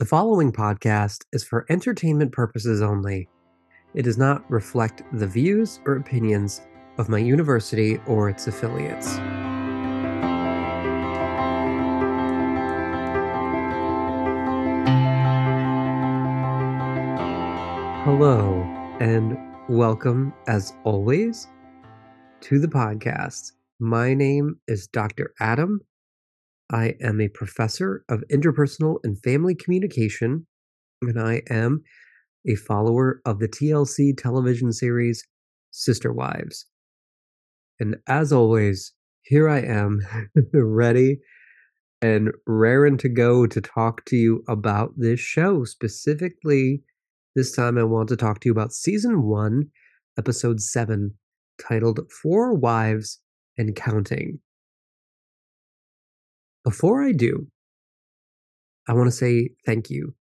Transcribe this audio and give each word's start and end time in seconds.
The 0.00 0.06
following 0.06 0.50
podcast 0.50 1.26
is 1.30 1.44
for 1.44 1.66
entertainment 1.68 2.32
purposes 2.32 2.80
only. 2.80 3.28
It 3.92 4.04
does 4.04 4.16
not 4.16 4.50
reflect 4.50 5.02
the 5.12 5.26
views 5.26 5.78
or 5.84 5.96
opinions 5.96 6.62
of 6.96 7.10
my 7.10 7.18
university 7.18 7.98
or 8.06 8.30
its 8.30 8.46
affiliates. 8.46 9.16
Hello, 18.06 18.62
and 19.00 19.36
welcome, 19.68 20.32
as 20.48 20.72
always, 20.84 21.46
to 22.40 22.58
the 22.58 22.68
podcast. 22.68 23.52
My 23.78 24.14
name 24.14 24.58
is 24.66 24.86
Dr. 24.86 25.34
Adam. 25.40 25.82
I 26.70 26.94
am 27.00 27.20
a 27.20 27.28
professor 27.28 28.04
of 28.08 28.22
interpersonal 28.32 28.98
and 29.02 29.20
family 29.22 29.54
communication, 29.54 30.46
and 31.02 31.20
I 31.20 31.42
am 31.50 31.82
a 32.46 32.54
follower 32.54 33.20
of 33.24 33.40
the 33.40 33.48
TLC 33.48 34.16
television 34.16 34.72
series 34.72 35.26
Sister 35.72 36.12
Wives. 36.12 36.66
And 37.80 37.96
as 38.06 38.32
always, 38.32 38.92
here 39.22 39.48
I 39.48 39.60
am, 39.60 40.00
ready 40.52 41.18
and 42.02 42.30
raring 42.46 42.96
to 42.98 43.08
go 43.08 43.46
to 43.46 43.60
talk 43.60 44.04
to 44.06 44.16
you 44.16 44.42
about 44.48 44.92
this 44.96 45.20
show. 45.20 45.64
Specifically, 45.64 46.82
this 47.34 47.52
time 47.52 47.78
I 47.78 47.84
want 47.84 48.08
to 48.08 48.16
talk 48.16 48.40
to 48.40 48.48
you 48.48 48.52
about 48.52 48.72
season 48.72 49.22
one, 49.22 49.70
episode 50.18 50.60
seven, 50.60 51.14
titled 51.60 52.00
Four 52.10 52.54
Wives 52.54 53.20
and 53.58 53.74
Counting. 53.76 54.40
Before 56.64 57.02
I 57.02 57.12
do, 57.12 57.46
I 58.88 58.92
want 58.92 59.06
to 59.06 59.12
say 59.16 59.50
thank 59.64 59.88
you 59.88 60.14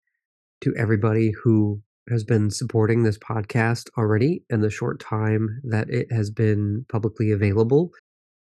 to 0.62 0.74
everybody 0.78 1.32
who 1.44 1.82
has 2.10 2.24
been 2.24 2.50
supporting 2.50 3.04
this 3.04 3.18
podcast 3.18 3.90
already 3.98 4.44
in 4.50 4.62
the 4.62 4.70
short 4.70 5.00
time 5.00 5.62
that 5.64 5.90
it 5.90 6.12
has 6.12 6.30
been 6.30 6.86
publicly 6.90 7.32
available. 7.32 7.92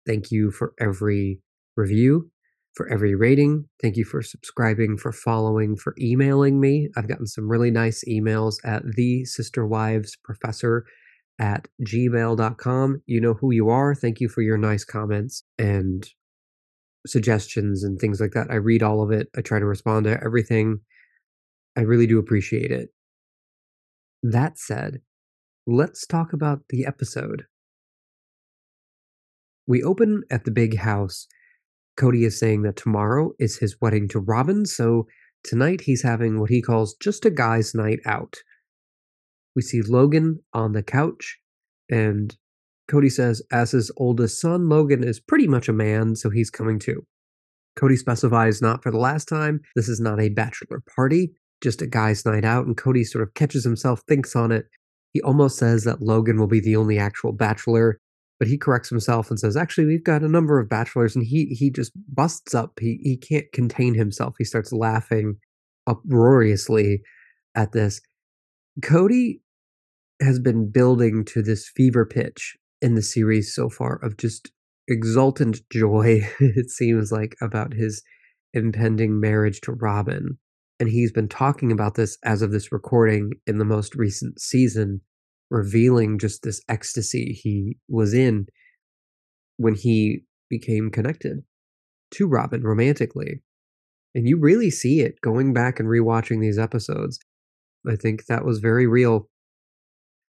Thank 0.06 0.30
you 0.30 0.50
for 0.50 0.72
every 0.80 1.40
review, 1.76 2.30
for 2.74 2.88
every 2.92 3.14
rating. 3.14 3.66
Thank 3.82 3.96
you 3.96 4.04
for 4.04 4.22
subscribing, 4.22 4.96
for 4.96 5.12
following, 5.12 5.76
for 5.76 5.94
emailing 6.00 6.60
me. 6.60 6.88
I've 6.96 7.08
gotten 7.08 7.26
some 7.26 7.48
really 7.48 7.70
nice 7.70 8.02
emails 8.08 8.54
at 8.64 8.82
the 8.96 9.24
sister 9.24 9.66
wives 9.66 10.16
professor 10.24 10.84
at 11.38 11.68
gmail.com. 11.86 13.02
You 13.06 13.20
know 13.20 13.34
who 13.34 13.52
you 13.52 13.68
are. 13.68 13.94
Thank 13.94 14.20
you 14.20 14.28
for 14.28 14.42
your 14.42 14.58
nice 14.58 14.84
comments 14.84 15.42
and 15.58 16.08
suggestions 17.06 17.82
and 17.82 17.98
things 17.98 18.20
like 18.20 18.32
that. 18.32 18.50
I 18.50 18.56
read 18.56 18.82
all 18.82 19.02
of 19.02 19.10
it. 19.10 19.28
I 19.36 19.40
try 19.40 19.58
to 19.58 19.64
respond 19.64 20.04
to 20.04 20.22
everything. 20.22 20.80
I 21.76 21.82
really 21.82 22.06
do 22.06 22.18
appreciate 22.18 22.70
it. 22.70 22.90
That 24.22 24.58
said, 24.58 25.00
let's 25.66 26.06
talk 26.06 26.32
about 26.32 26.62
the 26.68 26.84
episode. 26.84 27.46
We 29.66 29.82
open 29.82 30.24
at 30.30 30.44
the 30.44 30.50
big 30.50 30.78
house. 30.78 31.26
Kody 31.98 32.26
is 32.26 32.38
saying 32.38 32.62
that 32.62 32.76
tomorrow 32.76 33.32
is 33.38 33.58
his 33.58 33.80
wedding 33.80 34.08
to 34.08 34.18
Robyn, 34.18 34.66
so 34.66 35.06
tonight 35.44 35.82
he's 35.82 36.02
having 36.02 36.40
what 36.40 36.50
he 36.50 36.60
calls 36.60 36.94
just 36.94 37.24
a 37.24 37.30
guy's 37.30 37.74
night 37.74 38.00
out. 38.04 38.36
We 39.54 39.62
see 39.62 39.82
Logan 39.82 40.40
on 40.52 40.72
the 40.72 40.82
couch, 40.82 41.38
and 41.90 42.36
Kody 42.90 43.10
says, 43.10 43.40
as 43.52 43.70
his 43.70 43.90
oldest 43.96 44.40
son, 44.40 44.68
Logan 44.68 45.04
is 45.04 45.20
pretty 45.20 45.46
much 45.46 45.68
a 45.68 45.72
man, 45.72 46.16
so 46.16 46.28
he's 46.28 46.50
coming 46.50 46.78
too. 46.78 47.06
Kody 47.78 47.96
specifies 47.96 48.60
not 48.60 48.82
for 48.82 48.90
the 48.90 48.98
last 48.98 49.28
time, 49.28 49.60
this 49.76 49.88
is 49.88 50.00
not 50.00 50.20
a 50.20 50.28
bachelor 50.28 50.82
party, 50.96 51.32
just 51.62 51.82
a 51.82 51.86
guy's 51.86 52.26
night 52.26 52.44
out, 52.44 52.66
and 52.66 52.76
Kody 52.76 53.06
sort 53.06 53.22
of 53.22 53.34
catches 53.34 53.64
himself, 53.64 54.02
thinks 54.08 54.34
on 54.34 54.50
it. 54.50 54.66
He 55.12 55.20
almost 55.22 55.56
says 55.56 55.84
that 55.84 56.02
Logan 56.02 56.38
will 56.38 56.48
be 56.48 56.60
the 56.60 56.76
only 56.76 56.98
actual 56.98 57.32
bachelor, 57.32 58.00
but 58.38 58.48
he 58.48 58.58
corrects 58.58 58.88
himself 58.88 59.30
and 59.30 59.38
says, 59.38 59.56
"Actually, 59.56 59.86
we've 59.86 60.04
got 60.04 60.22
a 60.22 60.28
number 60.28 60.58
of 60.58 60.68
bachelors." 60.68 61.14
And 61.14 61.24
he 61.24 61.46
he 61.46 61.70
just 61.70 61.92
busts 62.12 62.54
up. 62.54 62.78
He 62.80 62.98
he 63.02 63.16
can't 63.16 63.46
contain 63.52 63.94
himself. 63.94 64.34
He 64.38 64.44
starts 64.44 64.72
laughing 64.72 65.36
uproariously 65.86 67.02
at 67.54 67.72
this. 67.72 68.00
Kody 68.80 69.40
has 70.20 70.38
been 70.38 70.70
building 70.70 71.24
to 71.24 71.42
this 71.42 71.68
fever 71.68 72.06
pitch 72.06 72.56
in 72.82 72.94
the 72.94 73.02
series 73.02 73.54
so 73.54 73.68
far 73.68 73.96
of 73.96 74.16
just 74.16 74.50
exultant 74.88 75.60
joy. 75.70 76.26
it 76.40 76.70
seems 76.70 77.12
like 77.12 77.36
about 77.40 77.74
his 77.74 78.02
impending 78.52 79.20
marriage 79.20 79.60
to 79.62 79.72
Robyn 79.72 80.38
and 80.80 80.88
he's 80.88 81.12
been 81.12 81.28
talking 81.28 81.70
about 81.70 81.94
this 81.94 82.16
as 82.24 82.40
of 82.40 82.52
this 82.52 82.72
recording 82.72 83.32
in 83.46 83.58
the 83.58 83.66
most 83.66 83.94
recent 83.94 84.40
season, 84.40 85.02
revealing 85.50 86.18
just 86.18 86.42
this 86.42 86.62
ecstasy 86.70 87.34
he 87.34 87.76
was 87.86 88.14
in 88.14 88.46
when 89.58 89.74
he 89.74 90.22
became 90.48 90.90
connected 90.90 91.42
to 92.12 92.26
Robyn 92.26 92.62
romantically. 92.62 93.42
And 94.14 94.26
you 94.26 94.38
really 94.38 94.70
see 94.70 95.00
it 95.00 95.20
going 95.20 95.52
back 95.52 95.78
and 95.78 95.88
rewatching 95.88 96.40
these 96.40 96.58
episodes. 96.58 97.20
I 97.86 97.94
think 97.94 98.24
that 98.26 98.46
was 98.46 98.58
very 98.58 98.86
real. 98.86 99.28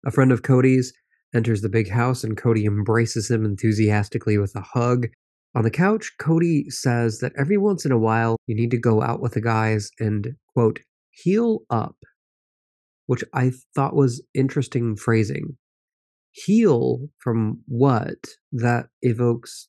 A 0.07 0.11
friend 0.11 0.33
of 0.33 0.43
Kody's 0.43 0.95
enters 1.35 1.61
the 1.61 1.69
big 1.69 1.91
house 1.91 2.25
and 2.25 2.37
Kody 2.37 2.65
embraces 2.65 3.31
him 3.31 3.45
enthusiastically 3.45 4.39
with 4.39 4.55
a 4.55 4.61
hug. 4.61 5.09
On 5.55 5.63
the 5.63 5.71
couch, 5.71 6.13
Kody 6.21 6.71
says 6.71 7.19
that 7.19 7.33
every 7.39 7.57
once 7.57 7.85
in 7.85 7.93
a 7.93 7.99
while 7.99 8.37
you 8.47 8.55
need 8.55 8.71
to 8.71 8.79
go 8.79 9.03
out 9.03 9.21
with 9.21 9.33
the 9.33 9.41
guys 9.41 9.91
and, 9.99 10.37
quote, 10.55 10.81
heal 11.11 11.61
up, 11.71 11.97
which 13.07 13.25
I 13.35 13.53
thought 13.75 13.95
was 13.95 14.23
interesting 14.35 14.97
phrasing. 14.97 15.57
Heal 16.33 17.09
from 17.19 17.63
what? 17.67 18.19
That 18.53 18.87
evokes 19.03 19.69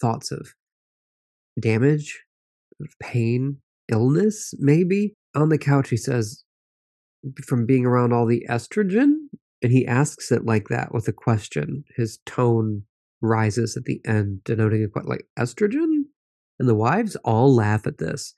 thoughts 0.00 0.30
of 0.30 0.54
damage, 1.60 2.22
pain, 3.00 3.58
illness, 3.90 4.54
maybe. 4.58 5.14
On 5.34 5.48
the 5.48 5.58
couch, 5.58 5.90
he 5.90 5.96
says, 5.96 6.44
from 7.46 7.66
being 7.66 7.84
around 7.84 8.12
all 8.12 8.26
the 8.26 8.46
estrogen. 8.48 9.14
And 9.64 9.72
he 9.72 9.86
asks 9.86 10.30
it 10.30 10.44
like 10.44 10.68
that 10.68 10.92
with 10.92 11.08
a 11.08 11.12
question. 11.12 11.84
His 11.96 12.18
tone 12.26 12.82
rises 13.22 13.78
at 13.78 13.84
the 13.84 13.98
end, 14.04 14.44
denoting 14.44 14.84
a 14.84 14.88
quite 14.88 15.06
like 15.06 15.26
estrogen. 15.38 16.02
And 16.58 16.68
the 16.68 16.74
wives 16.74 17.16
all 17.24 17.54
laugh 17.54 17.86
at 17.86 17.96
this, 17.96 18.34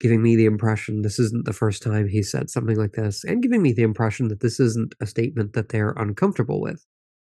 giving 0.00 0.20
me 0.20 0.34
the 0.34 0.46
impression 0.46 1.02
this 1.02 1.20
isn't 1.20 1.44
the 1.44 1.52
first 1.52 1.80
time 1.80 2.08
he 2.08 2.24
said 2.24 2.50
something 2.50 2.74
like 2.76 2.94
this, 2.94 3.22
and 3.22 3.40
giving 3.40 3.62
me 3.62 3.72
the 3.72 3.84
impression 3.84 4.26
that 4.28 4.40
this 4.40 4.58
isn't 4.58 4.96
a 5.00 5.06
statement 5.06 5.52
that 5.52 5.68
they're 5.68 5.94
uncomfortable 5.96 6.60
with. 6.60 6.84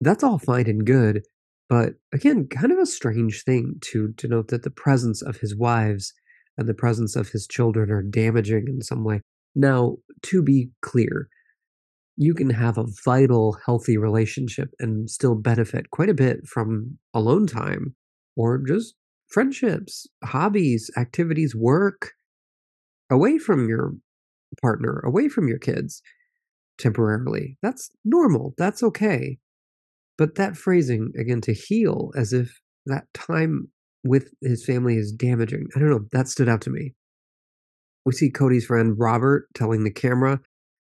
That's 0.01 0.25
all 0.25 0.39
fine 0.39 0.67
and 0.67 0.87
good, 0.87 1.23
but 1.69 1.97
again, 2.15 2.49
kind 2.49 2.73
of 2.73 2.79
a 2.79 2.87
strange 2.87 3.45
thing 3.45 3.75
to 3.93 4.15
denote 4.17 4.49
that 4.49 4.63
the 4.63 4.71
presence 4.71 5.21
of 5.21 5.37
his 5.37 5.55
wives 5.55 6.15
and 6.57 6.67
the 6.67 6.75
presence 6.75 7.17
of 7.17 7.29
his 7.29 7.47
children 7.47 7.91
are 7.91 8.03
damaging 8.03 8.65
in 8.67 8.81
some 8.81 9.05
way. 9.05 9.21
Now, 9.55 9.99
to 10.23 10.43
be 10.43 10.71
clear, 10.81 11.29
you 12.17 12.35
can 12.35 12.51
have 12.51 12.79
a 12.79 12.87
vital, 13.05 13.59
healthy 13.65 13.97
relationship 13.97 14.71
and 14.79 15.11
still 15.11 15.35
benefit 15.35 15.91
quite 15.91 16.09
a 16.09 16.15
bit 16.15 16.47
from 16.47 16.99
alone 17.13 17.47
time 17.47 17.95
or 18.37 18.59
just 18.59 18.95
friendships, 19.29 20.07
hobbies, 20.25 20.91
activities, 20.97 21.55
work 21.55 22.13
away 23.11 23.39
from 23.39 23.69
your 23.69 23.93
partner, 24.63 25.03
away 25.05 25.29
from 25.29 25.49
your 25.49 25.59
kids 25.59 26.03
temporarily. 26.79 27.59
That's 27.63 27.91
normal. 28.05 28.55
That's 28.57 28.83
okay. 28.83 29.39
But 30.19 30.37
that 30.37 30.57
phrasing, 30.57 31.13
again, 31.19 31.43
to 31.43 31.53
heal 31.53 32.11
as 32.17 32.33
if 32.33 32.61
that 32.87 33.05
time 33.13 33.69
with 34.05 34.31
his 34.41 34.65
family 34.65 34.97
is 34.97 35.13
damaging, 35.13 35.67
I 35.75 35.81
don't 35.81 35.91
know, 35.91 36.07
that 36.13 36.29
stood 36.29 36.49
out 36.49 36.63
to 36.63 36.71
me. 36.71 36.95
We 38.07 38.13
see 38.13 38.31
Kody's 38.31 38.65
friend 38.65 38.95
Robert 38.97 39.49
telling 39.55 39.85
the 39.85 39.91
camera 39.91 40.41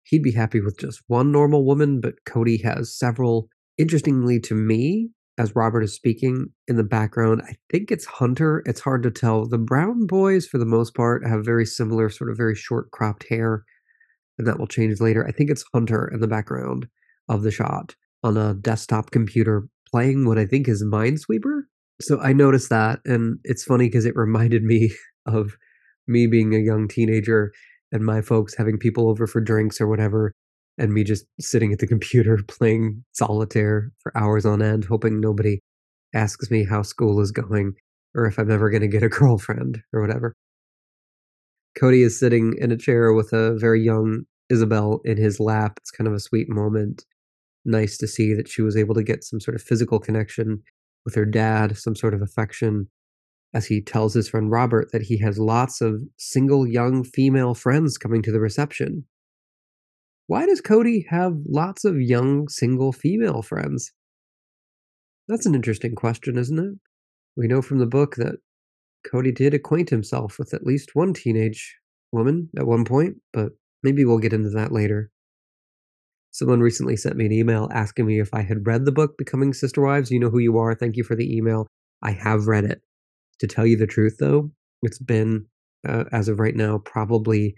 he'd 0.04 0.22
be 0.22 0.32
happy 0.32 0.60
with 0.60 0.78
just 0.78 1.02
one 1.06 1.32
normal 1.32 1.64
woman, 1.64 2.00
but 2.00 2.14
Kody 2.28 2.62
has 2.62 2.96
several. 2.96 3.48
Interestingly 3.78 4.38
to 4.40 4.54
me, 4.54 5.08
as 5.38 5.56
Robert 5.56 5.82
is 5.82 5.94
speaking 5.94 6.48
in 6.68 6.76
the 6.76 6.84
background, 6.84 7.40
I 7.46 7.54
think 7.70 7.90
it's 7.90 8.04
Hunter. 8.04 8.62
It's 8.66 8.80
hard 8.80 9.02
to 9.04 9.10
tell. 9.10 9.46
The 9.46 9.56
Brown 9.56 10.06
boys, 10.06 10.46
for 10.46 10.58
the 10.58 10.66
most 10.66 10.94
part, 10.94 11.26
have 11.26 11.44
very 11.44 11.64
similar, 11.64 12.10
sort 12.10 12.30
of 12.30 12.36
very 12.36 12.54
short 12.54 12.90
cropped 12.90 13.26
hair, 13.28 13.64
and 14.36 14.46
that 14.46 14.58
will 14.58 14.66
change 14.66 15.00
later. 15.00 15.26
I 15.26 15.32
think 15.32 15.48
it's 15.50 15.64
Hunter 15.72 16.10
in 16.12 16.20
the 16.20 16.28
background 16.28 16.88
of 17.28 17.42
the 17.42 17.50
shot 17.50 17.94
on 18.22 18.36
a 18.36 18.54
desktop 18.54 19.12
computer 19.12 19.66
playing 19.90 20.26
what 20.26 20.38
I 20.38 20.44
think 20.44 20.68
is 20.68 20.84
Minesweeper. 20.84 21.62
So 22.00 22.20
I 22.20 22.32
noticed 22.32 22.68
that, 22.68 23.00
and 23.04 23.38
it's 23.44 23.64
funny 23.64 23.86
because 23.86 24.04
it 24.04 24.16
reminded 24.16 24.62
me 24.62 24.92
of 25.26 25.56
me 26.06 26.26
being 26.26 26.54
a 26.54 26.58
young 26.58 26.88
teenager 26.88 27.52
and 27.92 28.04
my 28.04 28.20
folks 28.20 28.54
having 28.54 28.78
people 28.78 29.08
over 29.08 29.26
for 29.26 29.40
drinks 29.40 29.80
or 29.80 29.86
whatever, 29.86 30.32
and 30.78 30.92
me 30.92 31.04
just 31.04 31.24
sitting 31.40 31.72
at 31.72 31.78
the 31.78 31.86
computer 31.94 32.38
playing 32.48 33.04
solitaire 33.12 33.92
for 34.02 34.16
hours 34.16 34.46
on 34.46 34.62
end, 34.62 34.84
hoping 34.84 35.20
nobody 35.20 35.60
asks 36.14 36.50
me 36.50 36.64
how 36.64 36.82
school 36.82 37.20
is 37.20 37.30
going 37.30 37.74
or 38.14 38.26
if 38.26 38.38
I'm 38.38 38.50
ever 38.50 38.70
going 38.70 38.82
to 38.82 38.88
get 38.88 39.02
a 39.02 39.08
girlfriend 39.20 39.82
or 39.92 40.00
whatever. 40.00 40.34
Kody 41.78 42.04
is 42.04 42.18
sitting 42.18 42.54
in 42.58 42.72
a 42.72 42.76
chair 42.76 43.12
with 43.12 43.32
a 43.32 43.56
very 43.56 43.82
young 43.82 44.24
Ysabel 44.50 44.98
in 45.04 45.16
his 45.16 45.38
lap. 45.38 45.74
It's 45.80 45.92
kind 45.92 46.08
of 46.08 46.14
a 46.14 46.20
sweet 46.20 46.48
moment. 46.48 47.04
Nice 47.64 47.96
to 47.98 48.08
see 48.08 48.34
that 48.34 48.48
she 48.48 48.62
was 48.62 48.76
able 48.76 48.94
to 48.96 49.04
get 49.04 49.22
some 49.22 49.40
sort 49.40 49.54
of 49.54 49.62
physical 49.62 50.00
connection 50.00 50.62
with 51.04 51.14
her 51.14 51.24
dad, 51.24 51.76
some 51.76 51.94
sort 51.94 52.14
of 52.14 52.22
affection, 52.22 52.88
as 53.52 53.66
he 53.66 53.80
tells 53.80 54.14
his 54.14 54.28
friend 54.28 54.50
Robert 54.50 54.90
that 54.92 55.02
he 55.02 55.18
has 55.18 55.38
lots 55.38 55.80
of 55.80 56.02
single 56.16 56.66
young 56.66 57.02
female 57.02 57.54
friends 57.54 57.98
coming 57.98 58.22
to 58.22 58.32
the 58.32 58.40
reception. 58.40 59.04
Why 60.26 60.46
does 60.46 60.60
Kody 60.60 61.06
have 61.08 61.34
lots 61.48 61.84
of 61.84 62.00
young 62.00 62.48
single 62.48 62.92
female 62.92 63.42
friends? 63.42 63.92
That's 65.26 65.46
an 65.46 65.54
interesting 65.54 65.94
question, 65.94 66.38
isn't 66.38 66.58
it? 66.58 66.74
We 67.36 67.48
know 67.48 67.62
from 67.62 67.78
the 67.78 67.86
book 67.86 68.16
that 68.16 68.36
Kody 69.06 69.34
did 69.34 69.54
acquaint 69.54 69.90
himself 69.90 70.38
with 70.38 70.54
at 70.54 70.64
least 70.64 70.90
one 70.94 71.14
teenage 71.14 71.76
woman 72.12 72.50
at 72.56 72.66
one 72.66 72.84
point, 72.84 73.16
but 73.32 73.52
maybe 73.82 74.04
we'll 74.04 74.18
get 74.18 74.32
into 74.32 74.50
that 74.50 74.72
later. 74.72 75.10
Someone 76.32 76.60
recently 76.60 76.96
sent 76.96 77.16
me 77.16 77.26
an 77.26 77.32
email 77.32 77.68
asking 77.72 78.06
me 78.06 78.20
if 78.20 78.32
I 78.32 78.42
had 78.42 78.66
read 78.66 78.84
the 78.84 78.92
book 78.92 79.18
Becoming 79.18 79.52
Sister 79.52 79.82
Wives. 79.82 80.12
You 80.12 80.20
know 80.20 80.30
who 80.30 80.38
you 80.38 80.58
are. 80.58 80.74
Thank 80.74 80.96
you 80.96 81.02
for 81.02 81.16
the 81.16 81.36
email. 81.36 81.66
I 82.02 82.12
have 82.12 82.46
read 82.46 82.64
it. 82.64 82.82
To 83.40 83.46
tell 83.46 83.66
you 83.66 83.76
the 83.76 83.86
truth, 83.86 84.16
though, 84.20 84.50
it's 84.82 84.98
been, 84.98 85.46
uh, 85.88 86.04
as 86.12 86.28
of 86.28 86.40
right 86.40 86.54
now, 86.54 86.78
probably, 86.78 87.54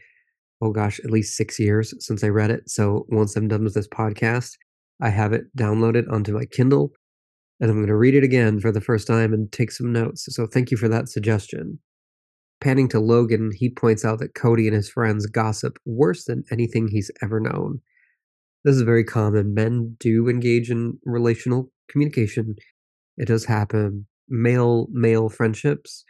oh 0.60 0.70
gosh, 0.70 1.00
at 1.00 1.10
least 1.10 1.36
six 1.36 1.58
years 1.58 1.94
since 2.04 2.24
I 2.24 2.28
read 2.28 2.50
it. 2.50 2.68
So 2.70 3.06
once 3.08 3.36
I'm 3.36 3.48
done 3.48 3.64
with 3.64 3.74
this 3.74 3.88
podcast, 3.88 4.52
I 5.00 5.10
have 5.10 5.32
it 5.32 5.44
downloaded 5.56 6.10
onto 6.10 6.32
my 6.32 6.44
Kindle 6.44 6.92
and 7.62 7.70
I'm 7.70 7.76
going 7.76 7.86
to 7.86 7.96
read 7.96 8.16
it 8.16 8.24
again 8.24 8.58
for 8.58 8.72
the 8.72 8.80
first 8.80 9.06
time 9.06 9.32
and 9.32 9.50
take 9.52 9.70
some 9.70 9.92
notes. 9.92 10.26
So 10.30 10.46
thank 10.46 10.72
you 10.72 10.76
for 10.76 10.88
that 10.88 11.08
suggestion. 11.08 11.78
Panning 12.60 12.88
to 12.88 12.98
Logan, 12.98 13.50
he 13.54 13.70
points 13.70 14.04
out 14.04 14.18
that 14.18 14.34
Kody 14.34 14.66
and 14.66 14.74
his 14.74 14.90
friends 14.90 15.26
gossip 15.26 15.78
worse 15.84 16.24
than 16.24 16.44
anything 16.50 16.88
he's 16.88 17.10
ever 17.22 17.38
known. 17.38 17.80
This 18.64 18.74
is 18.74 18.82
very 18.82 19.04
common. 19.04 19.54
Men 19.54 19.96
do 20.00 20.28
engage 20.28 20.70
in 20.70 20.98
relational 21.04 21.70
communication. 21.88 22.56
It 23.16 23.26
does 23.26 23.44
happen. 23.44 24.06
Male 24.28 24.86
male 24.90 25.28
friendships 25.28 26.04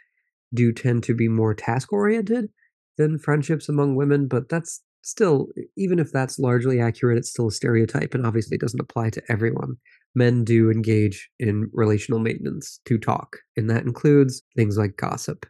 do 0.55 0.73
tend 0.73 1.03
to 1.05 1.15
be 1.15 1.29
more 1.29 1.55
task 1.55 1.93
oriented 1.93 2.51
than 2.99 3.19
friendships 3.19 3.69
among 3.69 3.97
women, 3.97 4.29
but 4.29 4.49
that's 4.49 4.83
still, 5.03 5.49
even 5.77 5.99
if 5.99 6.13
that's 6.13 6.39
largely 6.39 6.81
accurate, 6.81 7.19
it's 7.19 7.31
still 7.31 7.49
a 7.49 7.53
stereotype 7.53 8.15
and 8.15 8.27
obviously 8.27 8.57
doesn't 8.57 8.81
apply 8.81 9.11
to 9.11 9.23
everyone. 9.29 9.77
Men 10.15 10.45
do 10.45 10.71
engage 10.71 11.31
in 11.39 11.71
relational 11.73 12.21
maintenance 12.21 12.81
to 12.87 12.99
talk, 12.99 13.39
and 13.57 13.69
that 13.71 13.85
includes 13.85 14.43
things 14.57 14.77
like 14.77 14.97
gossip. 14.97 15.47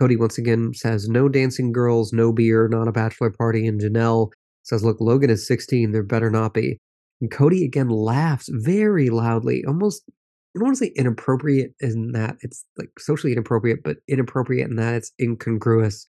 Kody 0.00 0.18
once 0.18 0.38
again 0.38 0.72
says, 0.74 1.08
No 1.08 1.28
dancing 1.28 1.72
girls, 1.72 2.12
no 2.12 2.32
beer, 2.32 2.68
not 2.68 2.88
a 2.88 2.92
bachelor 2.92 3.30
party, 3.30 3.66
and 3.66 3.80
Janelle 3.80 4.30
says, 4.62 4.84
Look, 4.84 5.00
Logan 5.00 5.30
is 5.30 5.46
16, 5.46 5.92
there 5.92 6.02
better 6.02 6.30
not 6.30 6.54
be. 6.54 6.78
And 7.20 7.30
Kody 7.30 7.64
again 7.64 7.88
laughs 7.88 8.48
very 8.50 9.10
loudly, 9.10 9.64
almost, 9.66 10.04
I 10.08 10.58
don't 10.58 10.68
want 10.68 10.78
to 10.78 10.84
say 10.84 10.92
inappropriate 10.96 11.74
in 11.80 12.12
that 12.12 12.36
it's 12.42 12.64
like 12.76 12.90
socially 12.98 13.32
inappropriate, 13.32 13.82
but 13.82 13.98
inappropriate 14.08 14.70
in 14.70 14.76
that 14.76 14.94
it's 14.94 15.12
incongruous 15.20 16.08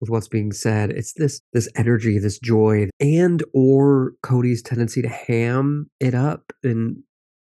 with 0.00 0.10
what's 0.10 0.28
being 0.28 0.52
said. 0.52 0.90
It's 0.90 1.14
this 1.14 1.40
this 1.52 1.68
energy, 1.76 2.18
this 2.18 2.38
joy, 2.38 2.88
and 3.00 3.42
or 3.54 4.12
Kody's 4.22 4.62
tendency 4.62 5.00
to 5.02 5.08
ham 5.08 5.90
it 6.00 6.14
up 6.14 6.52
and 6.62 6.98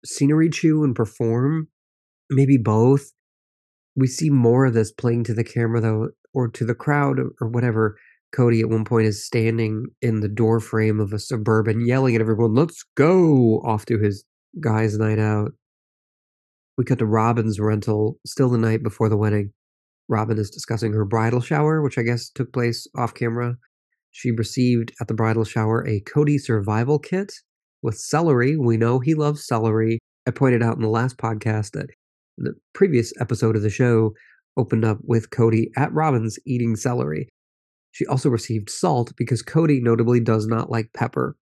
scenery 0.05 0.49
chew 0.49 0.83
and 0.83 0.95
perform. 0.95 1.69
Maybe 2.29 2.57
both. 2.57 3.11
We 3.95 4.07
see 4.07 4.29
more 4.29 4.65
of 4.65 4.73
this 4.73 4.91
playing 4.91 5.23
to 5.25 5.33
the 5.33 5.43
camera 5.43 5.81
though, 5.81 6.09
or 6.33 6.47
to 6.49 6.65
the 6.65 6.75
crowd 6.75 7.19
or, 7.39 7.47
whatever. 7.47 7.97
Kody 8.35 8.61
at 8.61 8.69
one 8.69 8.85
point 8.85 9.07
is 9.07 9.25
standing 9.25 9.87
in 10.01 10.19
the 10.19 10.27
door 10.27 10.59
frame 10.59 10.99
of 10.99 11.13
a 11.13 11.19
suburban 11.19 11.85
yelling 11.85 12.15
at 12.15 12.21
everyone, 12.21 12.53
let's 12.53 12.83
go 12.95 13.59
off 13.65 13.85
to 13.87 13.97
his 13.97 14.23
guy's 14.59 14.97
night 14.97 15.19
out. 15.19 15.51
We 16.77 16.85
cut 16.85 16.99
to 16.99 17.05
Robyn's 17.05 17.59
rental 17.59 18.19
still 18.25 18.49
the 18.49 18.57
night 18.57 18.83
before 18.83 19.09
the 19.09 19.17
wedding. 19.17 19.51
Robyn 20.07 20.39
is 20.39 20.49
discussing 20.49 20.93
her 20.93 21.05
bridal 21.05 21.41
shower, 21.41 21.81
which 21.81 21.97
I 21.97 22.03
guess 22.03 22.29
took 22.29 22.53
place 22.53 22.87
off 22.95 23.13
camera. 23.13 23.57
She 24.11 24.31
received 24.31 24.91
at 24.99 25.07
the 25.07 25.13
bridal 25.13 25.43
shower 25.43 25.85
a 25.85 26.01
Kody 26.01 26.39
survival 26.39 26.99
kit 26.99 27.31
with 27.81 27.97
celery. 27.97 28.57
We 28.57 28.77
know 28.77 28.99
he 28.99 29.13
loves 29.13 29.45
celery. 29.45 29.99
I 30.27 30.31
pointed 30.31 30.63
out 30.63 30.75
in 30.75 30.81
the 30.81 30.89
last 30.89 31.17
podcast 31.17 31.71
that 31.71 31.87
the 32.37 32.53
previous 32.73 33.13
episode 33.19 33.55
of 33.55 33.61
the 33.61 33.69
show 33.69 34.13
opened 34.57 34.85
up 34.85 34.97
with 35.03 35.29
Kody 35.29 35.67
at 35.77 35.93
Robyn's 35.93 36.39
eating 36.45 36.75
celery. 36.75 37.29
She 37.91 38.05
also 38.05 38.29
received 38.29 38.69
salt 38.69 39.13
because 39.17 39.43
Kody 39.43 39.81
notably 39.81 40.19
does 40.19 40.47
not 40.47 40.69
like 40.69 40.93
pepper. 40.93 41.35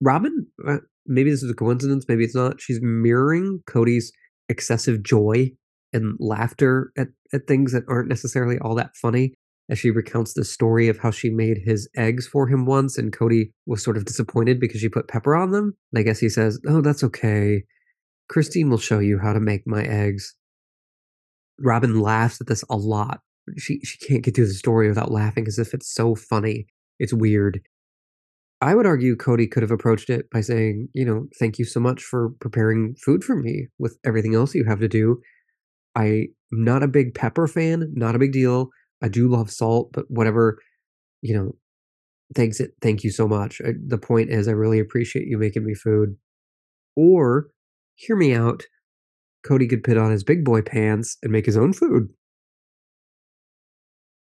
Robyn, 0.00 0.46
uh, 0.66 0.78
maybe 1.06 1.30
this 1.30 1.42
is 1.42 1.50
a 1.50 1.54
coincidence, 1.54 2.06
maybe 2.08 2.24
it's 2.24 2.34
not. 2.34 2.60
She's 2.60 2.80
mirroring 2.82 3.62
Kody's 3.68 4.12
excessive 4.48 5.02
joy 5.02 5.52
and 5.92 6.16
laughter 6.18 6.92
at, 6.96 7.08
at 7.32 7.46
things 7.46 7.72
that 7.72 7.84
aren't 7.88 8.08
necessarily 8.08 8.58
all 8.58 8.74
that 8.74 8.96
funny 8.96 9.34
as 9.68 9.78
she 9.78 9.90
recounts 9.90 10.34
the 10.34 10.44
story 10.44 10.88
of 10.88 10.98
how 10.98 11.10
she 11.10 11.30
made 11.30 11.58
his 11.64 11.88
eggs 11.96 12.26
for 12.26 12.46
him 12.46 12.66
once 12.66 12.96
and 12.98 13.16
Kody 13.16 13.50
was 13.66 13.82
sort 13.82 13.96
of 13.96 14.04
disappointed 14.04 14.60
because 14.60 14.80
she 14.80 14.88
put 14.88 15.08
pepper 15.08 15.34
on 15.34 15.50
them. 15.50 15.76
And 15.92 15.98
I 15.98 16.02
guess 16.02 16.20
he 16.20 16.28
says, 16.28 16.60
Oh, 16.68 16.80
that's 16.80 17.02
okay. 17.02 17.64
Christine 18.28 18.70
will 18.70 18.78
show 18.78 18.98
you 18.98 19.18
how 19.18 19.32
to 19.32 19.40
make 19.40 19.66
my 19.66 19.82
eggs. 19.82 20.34
Robyn 21.58 22.00
laughs 22.00 22.40
at 22.40 22.46
this 22.46 22.64
a 22.70 22.76
lot 22.76 23.20
she 23.58 23.80
she 23.80 23.98
can't 23.98 24.22
get 24.22 24.34
through 24.34 24.48
the 24.48 24.54
story 24.54 24.88
without 24.88 25.10
laughing 25.10 25.46
as 25.46 25.58
if 25.58 25.74
it's 25.74 25.92
so 25.92 26.14
funny. 26.14 26.66
It's 26.98 27.12
weird. 27.12 27.60
I 28.60 28.74
would 28.74 28.86
argue 28.86 29.16
Kody 29.16 29.50
could 29.50 29.62
have 29.62 29.70
approached 29.70 30.08
it 30.08 30.30
by 30.30 30.40
saying, 30.40 30.88
you 30.94 31.04
know, 31.04 31.28
thank 31.38 31.58
you 31.58 31.64
so 31.64 31.78
much 31.78 32.02
for 32.02 32.30
preparing 32.40 32.94
food 32.94 33.22
for 33.22 33.36
me 33.36 33.68
with 33.78 33.98
everything 34.04 34.34
else 34.34 34.54
you 34.54 34.64
have 34.64 34.80
to 34.80 34.88
do. 34.88 35.20
I'm 35.94 36.28
not 36.50 36.82
a 36.82 36.88
big 36.88 37.14
pepper 37.14 37.46
fan, 37.46 37.92
not 37.94 38.14
a 38.14 38.18
big 38.18 38.32
deal. 38.32 38.70
I 39.02 39.08
do 39.08 39.28
love 39.28 39.50
salt, 39.50 39.90
but 39.92 40.06
whatever, 40.08 40.58
you 41.20 41.34
know, 41.36 41.52
thanks 42.34 42.60
it 42.60 42.72
thank 42.80 43.04
you 43.04 43.10
so 43.10 43.28
much. 43.28 43.60
I, 43.64 43.72
the 43.86 43.98
point 43.98 44.30
is 44.30 44.48
I 44.48 44.52
really 44.52 44.80
appreciate 44.80 45.28
you 45.28 45.38
making 45.38 45.64
me 45.64 45.74
food. 45.74 46.16
Or 46.96 47.48
hear 47.94 48.16
me 48.16 48.34
out. 48.34 48.62
Kody 49.46 49.68
could 49.68 49.84
put 49.84 49.98
on 49.98 50.10
his 50.10 50.24
big 50.24 50.44
boy 50.44 50.62
pants 50.62 51.18
and 51.22 51.30
make 51.30 51.46
his 51.46 51.56
own 51.56 51.72
food. 51.72 52.08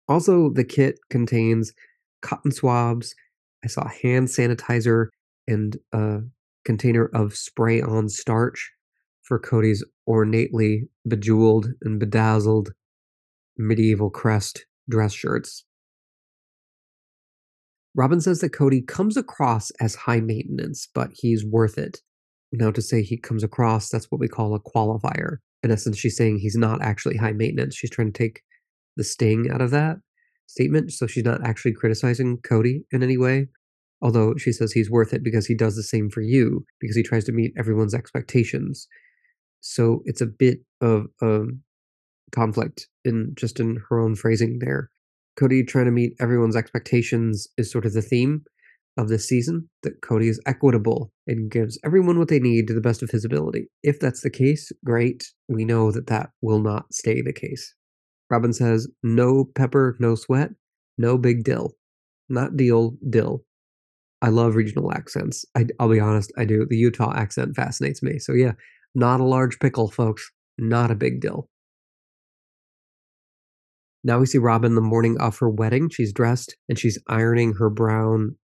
Also, 0.07 0.49
the 0.49 0.63
kit 0.63 0.99
contains 1.09 1.73
cotton 2.21 2.51
swabs. 2.51 3.15
I 3.63 3.67
saw 3.67 3.87
hand 3.87 4.27
sanitizer 4.27 5.07
and 5.47 5.77
a 5.91 6.19
container 6.63 7.09
of 7.13 7.35
spray 7.35 7.81
on 7.81 8.09
starch 8.09 8.71
for 9.23 9.39
Kody's 9.39 9.83
ornately 10.05 10.87
bejeweled 11.07 11.69
and 11.81 11.99
bedazzled 11.99 12.71
medieval 13.57 14.09
crest 14.09 14.65
dress 14.87 15.13
shirts. 15.13 15.65
Robyn 17.95 18.19
says 18.19 18.41
that 18.41 18.51
Kody 18.51 18.85
comes 18.85 19.15
across 19.15 19.71
as 19.79 19.95
high 19.95 20.19
maintenance, 20.19 20.87
but 20.93 21.11
he's 21.13 21.45
worth 21.45 21.77
it. 21.77 22.01
Now, 22.51 22.71
to 22.71 22.81
say 22.81 23.01
he 23.01 23.17
comes 23.17 23.43
across, 23.43 23.89
that's 23.89 24.11
what 24.11 24.19
we 24.19 24.27
call 24.27 24.53
a 24.53 24.59
qualifier. 24.59 25.37
In 25.63 25.71
essence, 25.71 25.97
she's 25.97 26.17
saying 26.17 26.39
he's 26.39 26.57
not 26.57 26.81
actually 26.81 27.17
high 27.17 27.31
maintenance. 27.31 27.75
She's 27.75 27.89
trying 27.89 28.11
to 28.11 28.17
take 28.17 28.41
the 28.95 29.03
sting 29.03 29.49
out 29.51 29.61
of 29.61 29.71
that 29.71 29.97
statement. 30.47 30.91
So 30.91 31.07
she's 31.07 31.25
not 31.25 31.45
actually 31.45 31.73
criticizing 31.73 32.37
Kody 32.37 32.81
in 32.91 33.03
any 33.03 33.17
way. 33.17 33.47
Although 34.01 34.35
she 34.37 34.51
says 34.51 34.71
he's 34.71 34.91
worth 34.91 35.13
it 35.13 35.23
because 35.23 35.47
he 35.47 35.55
does 35.55 35.75
the 35.75 35.83
same 35.83 36.09
for 36.09 36.21
you, 36.21 36.65
because 36.79 36.95
he 36.95 37.01
tries 37.01 37.23
to 37.25 37.31
meet 37.31 37.53
everyone's 37.57 37.93
expectations. 37.93 38.87
So 39.61 40.01
it's 40.05 40.21
a 40.21 40.27
bit 40.27 40.59
of 40.81 41.05
a 41.21 41.43
conflict 42.31 42.87
in 43.03 43.33
just 43.35 43.59
in 43.59 43.79
her 43.89 43.99
own 43.99 44.15
phrasing 44.15 44.59
there. 44.59 44.89
Kody 45.39 45.67
trying 45.67 45.85
to 45.85 45.91
meet 45.91 46.13
everyone's 46.19 46.55
expectations 46.55 47.47
is 47.57 47.71
sort 47.71 47.85
of 47.85 47.93
the 47.93 48.01
theme 48.01 48.43
of 48.97 49.09
this 49.09 49.27
season 49.27 49.69
that 49.83 50.01
Kody 50.01 50.29
is 50.29 50.39
equitable 50.45 51.11
and 51.25 51.51
gives 51.51 51.79
everyone 51.83 52.19
what 52.19 52.27
they 52.27 52.39
need 52.39 52.67
to 52.67 52.73
the 52.73 52.81
best 52.81 53.01
of 53.01 53.09
his 53.09 53.25
ability. 53.25 53.67
If 53.83 53.99
that's 53.99 54.21
the 54.21 54.29
case, 54.29 54.71
great. 54.85 55.25
We 55.49 55.65
know 55.65 55.91
that 55.91 56.07
that 56.07 56.29
will 56.41 56.59
not 56.59 56.93
stay 56.93 57.21
the 57.21 57.33
case. 57.33 57.73
Robyn 58.29 58.53
says, 58.53 58.87
no 59.03 59.45
pepper, 59.55 59.95
no 59.99 60.15
sweat, 60.15 60.51
no 60.97 61.17
big 61.17 61.43
dill. 61.43 61.73
Not 62.29 62.57
deal, 62.57 62.95
dill. 63.09 63.43
I 64.21 64.29
love 64.29 64.55
regional 64.55 64.91
accents. 64.91 65.45
I, 65.55 65.65
will 65.79 65.89
be 65.89 65.99
honest, 65.99 66.33
I 66.37 66.45
do. 66.45 66.65
The 66.67 66.77
Utah 66.77 67.13
accent 67.15 67.55
fascinates 67.55 68.01
me. 68.01 68.17
So, 68.17 68.33
yeah, 68.33 68.53
not 68.95 69.19
a 69.19 69.25
large 69.25 69.59
pickle, 69.59 69.91
folks. 69.91 70.31
Not 70.57 70.89
a 70.89 70.95
big 70.95 71.21
dill. 71.21 71.49
Now 74.03 74.19
we 74.19 74.25
see 74.25 74.37
Robyn 74.37 74.75
the 74.75 74.81
morning 74.81 75.17
of 75.19 75.37
her 75.39 75.49
wedding. 75.49 75.89
She's 75.89 76.13
dressed 76.13 76.55
and 76.69 76.79
she's 76.79 76.99
ironing 77.07 77.53
her 77.53 77.69
brown 77.69 78.35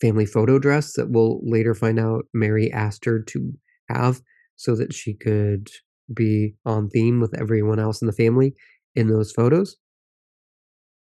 family 0.00 0.26
photo 0.26 0.58
dress 0.58 0.94
that 0.94 1.10
we'll 1.10 1.40
later 1.48 1.74
find 1.74 2.00
out 2.00 2.24
Meri 2.34 2.72
asked 2.72 3.04
her 3.04 3.20
to 3.20 3.52
have 3.88 4.20
so 4.56 4.74
that 4.74 4.92
she 4.92 5.14
could 5.14 5.68
be 6.12 6.54
on 6.64 6.88
theme 6.88 7.20
with 7.20 7.38
everyone 7.38 7.78
else 7.78 8.00
in 8.00 8.06
the 8.06 8.12
family 8.12 8.54
in 8.94 9.08
those 9.08 9.32
photos. 9.32 9.76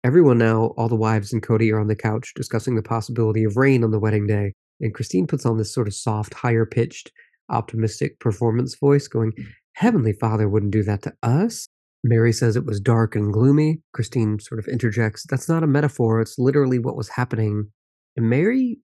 Everyone 0.03 0.37
now, 0.37 0.73
all 0.77 0.87
the 0.87 0.95
wives 0.95 1.33
and 1.33 1.43
Kody 1.43 1.73
are 1.73 1.79
on 1.79 1.87
the 1.87 1.95
couch 1.95 2.33
discussing 2.35 2.75
the 2.75 2.81
possibility 2.81 3.43
of 3.43 3.57
rain 3.57 3.83
on 3.83 3.91
the 3.91 3.99
wedding 3.99 4.27
day, 4.27 4.53
and 4.79 4.93
Christine 4.93 5.27
puts 5.27 5.45
on 5.45 5.57
this 5.57 5.73
sort 5.73 5.87
of 5.87 5.93
soft, 5.93 6.33
higher 6.33 6.65
pitched, 6.65 7.11
optimistic 7.49 8.19
performance 8.19 8.75
voice, 8.75 9.07
going, 9.07 9.31
mm. 9.33 9.45
Heavenly 9.73 10.13
Father 10.13 10.49
wouldn't 10.49 10.71
do 10.71 10.83
that 10.83 11.01
to 11.03 11.13
us. 11.23 11.67
Meri 12.03 12.31
says 12.31 12.55
it 12.55 12.65
was 12.65 12.79
dark 12.79 13.15
and 13.15 13.33
gloomy. 13.33 13.81
Christine 13.93 14.39
sort 14.39 14.59
of 14.59 14.67
interjects, 14.67 15.25
That's 15.29 15.49
not 15.49 15.63
a 15.63 15.67
metaphor, 15.67 16.21
it's 16.21 16.39
literally 16.39 16.79
what 16.79 16.95
was 16.95 17.09
happening. 17.09 17.69
And 18.15 18.29
Meri, 18.29 18.79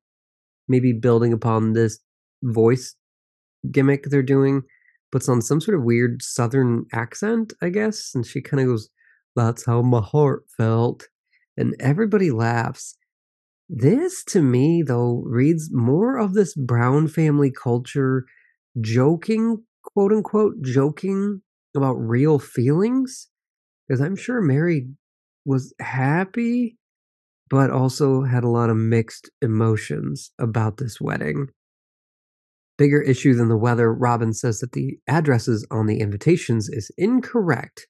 maybe 0.67 0.93
building 0.93 1.33
upon 1.33 1.73
this 1.73 1.99
voice 2.43 2.95
gimmick 3.71 4.05
they're 4.05 4.21
doing, 4.21 4.61
puts 5.11 5.29
on 5.29 5.41
some 5.41 5.61
sort 5.61 5.77
of 5.77 5.83
weird 5.83 6.21
southern 6.21 6.85
accent, 6.93 7.53
I 7.61 7.69
guess. 7.69 8.11
And 8.13 8.25
she 8.25 8.41
kind 8.41 8.61
of 8.61 8.67
goes, 8.67 8.89
That's 9.35 9.65
how 9.65 9.81
my 9.81 10.01
heart 10.01 10.43
felt. 10.57 11.07
And 11.57 11.75
everybody 11.79 12.31
laughs. 12.31 12.97
This, 13.67 14.23
to 14.25 14.41
me, 14.41 14.83
though, 14.85 15.23
reads 15.25 15.69
more 15.71 16.17
of 16.17 16.33
this 16.33 16.53
Brown 16.53 17.07
family 17.07 17.51
culture 17.51 18.25
joking, 18.79 19.63
quote 19.83 20.11
unquote, 20.11 20.61
joking 20.61 21.41
about 21.75 21.93
real 21.93 22.39
feelings. 22.39 23.29
Because 23.87 24.01
I'm 24.01 24.15
sure 24.15 24.41
Meri 24.41 24.87
was 25.45 25.73
happy, 25.79 26.77
but 27.49 27.69
also 27.69 28.23
had 28.23 28.43
a 28.43 28.49
lot 28.49 28.69
of 28.69 28.77
mixed 28.77 29.29
emotions 29.41 30.31
about 30.39 30.77
this 30.77 30.99
wedding. 30.99 31.47
Bigger 32.77 33.01
issue 33.01 33.33
than 33.33 33.47
the 33.47 33.57
weather, 33.57 33.93
Robyn 33.93 34.33
says 34.33 34.59
that 34.59 34.73
the 34.73 34.97
addresses 35.07 35.65
on 35.71 35.85
the 35.85 35.99
invitations 35.99 36.67
is 36.67 36.91
incorrect. 36.97 37.87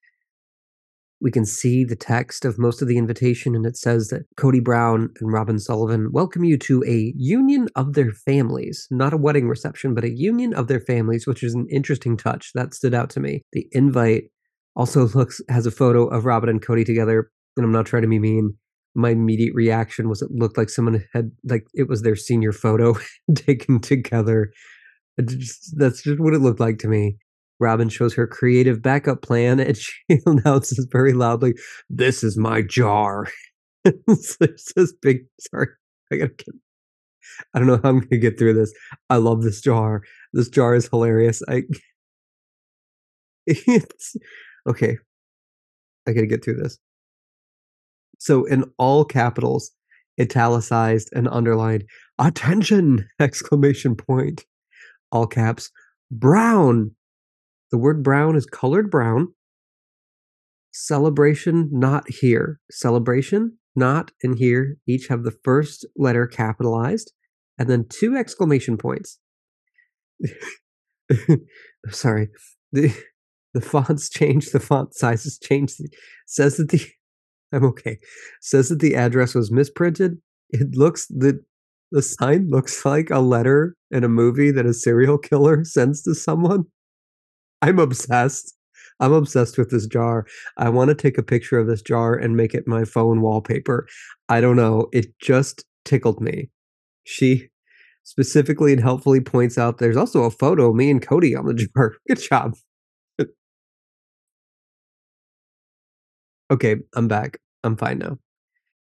We 1.22 1.32
can 1.32 1.46
see 1.46 1.86
the 1.86 1.96
text 1.96 2.44
of 2.44 2.60
most 2.60 2.82
of 2.82 2.88
the 2.88 2.98
invitation, 2.98 3.56
and 3.56 3.66
it 3.66 3.78
says 3.78 4.10
that 4.10 4.26
Kody 4.38 4.64
Brown 4.64 5.10
and 5.20 5.32
Robyn 5.32 5.60
Sullivan 5.60 6.12
welcome 6.12 6.44
you 6.44 6.58
to 6.60 6.84
a 6.86 7.14
union 7.16 7.68
of 7.76 7.94
their 7.94 8.12
families, 8.12 8.88
not 8.92 9.14
a 9.14 9.18
wedding 9.18 9.48
reception, 9.48 9.94
but 9.94 10.04
a 10.04 10.14
union 10.14 10.54
of 10.54 10.68
their 10.68 10.82
families, 10.82 11.26
which 11.26 11.42
is 11.42 11.54
an 11.54 11.68
interesting 11.72 12.18
touch. 12.18 12.52
That 12.54 12.74
stood 12.74 12.94
out 12.94 13.10
to 13.12 13.20
me. 13.20 13.44
The 13.54 13.66
invite 13.72 14.26
also 14.76 15.08
looks 15.08 15.42
has 15.50 15.66
a 15.66 15.72
photo 15.72 16.08
of 16.08 16.26
Robyn 16.26 16.50
and 16.50 16.62
Kody 16.62 16.86
together, 16.86 17.32
and 17.56 17.66
I'm 17.66 17.72
not 17.72 17.86
trying 17.86 18.04
to 18.04 18.10
be 18.10 18.20
mean. 18.20 18.56
My 18.94 19.10
immediate 19.10 19.54
reaction 19.54 20.10
was 20.10 20.22
it 20.22 20.32
looked 20.32 20.58
like 20.58 20.70
someone 20.70 21.04
had 21.14 21.32
like 21.46 21.66
it 21.74 21.88
was 21.88 22.02
their 22.02 22.16
senior 22.16 22.52
photo 22.52 22.96
taken 23.36 23.80
together. 23.80 24.52
Just, 25.24 25.76
that's 25.78 26.04
just 26.04 26.20
what 26.20 26.34
it 26.34 26.42
looked 26.42 26.60
like 26.60 26.78
to 26.80 26.90
me. 26.90 27.18
Robyn 27.60 27.90
shows 27.90 28.14
her 28.14 28.28
creative 28.28 28.82
backup 28.82 29.22
plan 29.22 29.60
and 29.60 29.78
she 30.10 30.20
announces 30.26 30.88
very 30.92 31.14
loudly, 31.14 31.54
This 31.90 32.24
is 32.24 32.38
my 32.38 32.62
jar. 32.62 33.28
it's 33.86 34.38
this 34.74 34.94
big, 35.02 35.26
sorry, 35.40 35.68
I 36.12 36.18
gotta 36.18 36.34
get, 36.34 36.56
I 37.54 37.60
don't 37.60 37.68
know 37.68 37.80
how 37.82 37.90
I'm 37.90 38.00
gonna 38.00 38.18
get 38.18 38.38
through 38.38 38.54
this. 38.54 38.74
I 39.10 39.18
love 39.18 39.44
this 39.44 39.62
jar. 39.62 40.02
This 40.34 40.50
jar 40.50 40.76
is 40.76 40.88
hilarious. 40.88 41.42
I, 41.48 41.64
it's, 43.46 44.16
okay, 44.68 44.98
I 46.08 46.14
gotta 46.14 46.28
get 46.28 46.44
through 46.44 46.56
this. 46.56 46.78
So 48.20 48.46
in 48.46 48.66
all 48.78 49.06
capitals, 49.06 49.72
italicized 50.20 51.10
and 51.14 51.28
underlined, 51.28 51.84
attention! 52.18 53.08
Exclamation 53.20 53.96
point. 53.96 54.46
All 55.12 55.28
caps, 55.28 55.70
brown 56.12 56.92
the 57.72 57.78
word 57.78 58.04
brown 58.04 58.36
is 58.36 58.46
colored 58.46 58.90
brown. 58.90 59.34
Celebration, 60.74 61.70
not 61.72 62.04
here. 62.10 62.60
Celebration, 62.70 63.58
not 63.76 64.12
and 64.24 64.38
here 64.38 64.78
each 64.88 65.08
have 65.08 65.24
the 65.24 65.36
first 65.44 65.86
letter 65.98 66.28
capitalized 66.28 67.14
and 67.58 67.70
then 67.70 67.86
two 67.90 68.16
exclamation 68.16 68.78
points. 68.78 69.20
Sorry. 71.90 72.30
The 72.72 72.96
the 73.54 73.62
fonts 73.62 74.10
change, 74.10 74.52
the 74.52 74.60
font 74.60 74.94
sizes 74.94 75.40
change. 75.40 75.74
Says 76.28 76.58
that 76.58 76.70
the 76.70 76.86
I'm 77.52 77.64
okay. 77.66 78.00
Says 78.42 78.70
that 78.70 78.80
the 78.80 78.96
address 78.96 79.34
was 79.34 79.52
misprinted. 79.52 80.18
It 80.50 80.76
looks 80.76 81.08
the 81.08 81.40
the 81.92 82.02
sign 82.02 82.50
looks 82.50 82.84
like 82.86 83.10
a 83.10 83.20
letter 83.20 83.76
in 83.92 84.04
a 84.04 84.10
movie 84.10 84.52
that 84.52 84.66
a 84.66 84.74
serial 84.74 85.18
killer 85.18 85.64
sends 85.64 86.02
to 86.04 86.16
someone. 86.16 86.66
I'm 87.66 87.80
obsessed. 87.80 88.54
I'm 89.00 89.12
obsessed 89.12 89.58
with 89.58 89.72
this 89.72 89.88
jar. 89.88 90.28
I 90.58 90.70
want 90.70 90.90
to 90.90 90.96
take 90.96 91.18
a 91.18 91.24
picture 91.24 91.58
of 91.58 91.66
this 91.66 91.82
jar 91.82 92.14
and 92.14 92.38
make 92.38 92.54
it 92.54 92.68
my 92.68 92.86
phone 92.86 93.22
wallpaper. 93.22 93.88
I 94.30 94.40
don't 94.40 94.56
know. 94.56 94.88
It 94.94 95.18
just 95.20 95.66
tickled 95.84 96.22
me. 96.22 96.52
She 97.06 97.50
specifically 98.04 98.72
and 98.72 98.84
helpfully 98.84 99.20
points 99.20 99.58
out 99.58 99.80
there's 99.80 99.98
also 99.98 100.24
a 100.24 100.30
photo 100.30 100.70
of 100.70 100.76
me 100.76 100.92
and 100.92 101.02
Kody 101.06 101.36
on 101.38 101.48
the 101.48 101.54
jar. 101.76 101.96
Good 102.08 102.22
job. 102.22 102.54
okay, 106.52 106.76
I'm 106.96 107.08
back. 107.08 107.40
I'm 107.64 107.76
fine 107.78 107.98
now. 107.98 108.20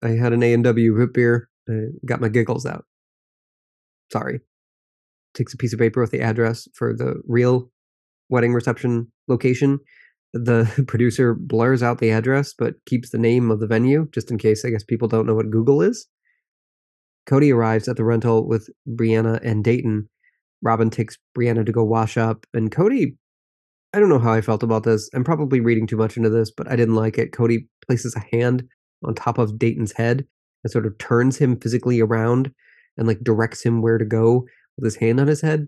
I 0.01 0.11
had 0.11 0.31
an 0.31 0.41
A&W 0.41 0.93
root 0.93 1.13
beer. 1.13 1.49
I 1.67 1.87
got 2.05 2.21
my 2.21 2.29
giggles 2.29 2.65
out. 2.65 2.85
Sorry. 4.09 4.39
Takes 5.33 5.53
a 5.53 5.57
piece 5.57 5.73
of 5.73 5.79
paper 5.79 5.99
with 5.99 6.11
the 6.11 6.21
address 6.21 6.69
for 6.73 6.93
the 6.95 7.21
real 7.27 7.69
wedding 8.29 8.53
reception 8.53 9.11
location. 9.27 9.79
The 10.33 10.83
producer 10.87 11.33
blurs 11.33 11.81
out 11.81 11.99
the 11.99 12.11
address 12.11 12.53
but 12.57 12.75
keeps 12.85 13.09
the 13.09 13.17
name 13.17 13.51
of 13.51 13.59
the 13.59 13.67
venue 13.67 14.07
just 14.13 14.31
in 14.31 14.37
case 14.37 14.63
I 14.63 14.69
guess 14.69 14.83
people 14.83 15.07
don't 15.07 15.25
know 15.25 15.35
what 15.35 15.51
Google 15.51 15.81
is. 15.81 16.07
Kody 17.29 17.53
arrives 17.53 17.87
at 17.87 17.95
the 17.95 18.03
rental 18.03 18.47
with 18.47 18.69
Breanna 18.87 19.39
and 19.43 19.63
Dayton. 19.63 20.09
Robyn 20.63 20.89
takes 20.89 21.17
Breanna 21.37 21.65
to 21.65 21.71
go 21.71 21.83
wash 21.83 22.17
up, 22.17 22.45
and 22.53 22.71
Kody, 22.71 23.15
I 23.93 23.99
don't 23.99 24.09
know 24.09 24.19
how 24.19 24.33
I 24.33 24.41
felt 24.41 24.63
about 24.63 24.83
this. 24.83 25.09
I'm 25.13 25.23
probably 25.23 25.59
reading 25.59 25.87
too 25.87 25.95
much 25.95 26.17
into 26.17 26.29
this, 26.29 26.51
but 26.51 26.69
I 26.71 26.75
didn't 26.75 26.95
like 26.95 27.17
it. 27.17 27.31
Kody 27.31 27.67
places 27.85 28.15
a 28.15 28.35
hand 28.35 28.63
on 29.05 29.13
top 29.13 29.37
of 29.37 29.59
Dayton's 29.59 29.91
head 29.91 30.25
and 30.63 30.71
sort 30.71 30.85
of 30.85 30.97
turns 30.97 31.37
him 31.37 31.59
physically 31.59 32.01
around 32.01 32.51
and 32.97 33.07
like 33.07 33.23
directs 33.23 33.63
him 33.63 33.81
where 33.81 33.97
to 33.97 34.05
go 34.05 34.45
with 34.77 34.85
his 34.85 34.95
hand 34.95 35.19
on 35.19 35.27
his 35.27 35.41
head. 35.41 35.67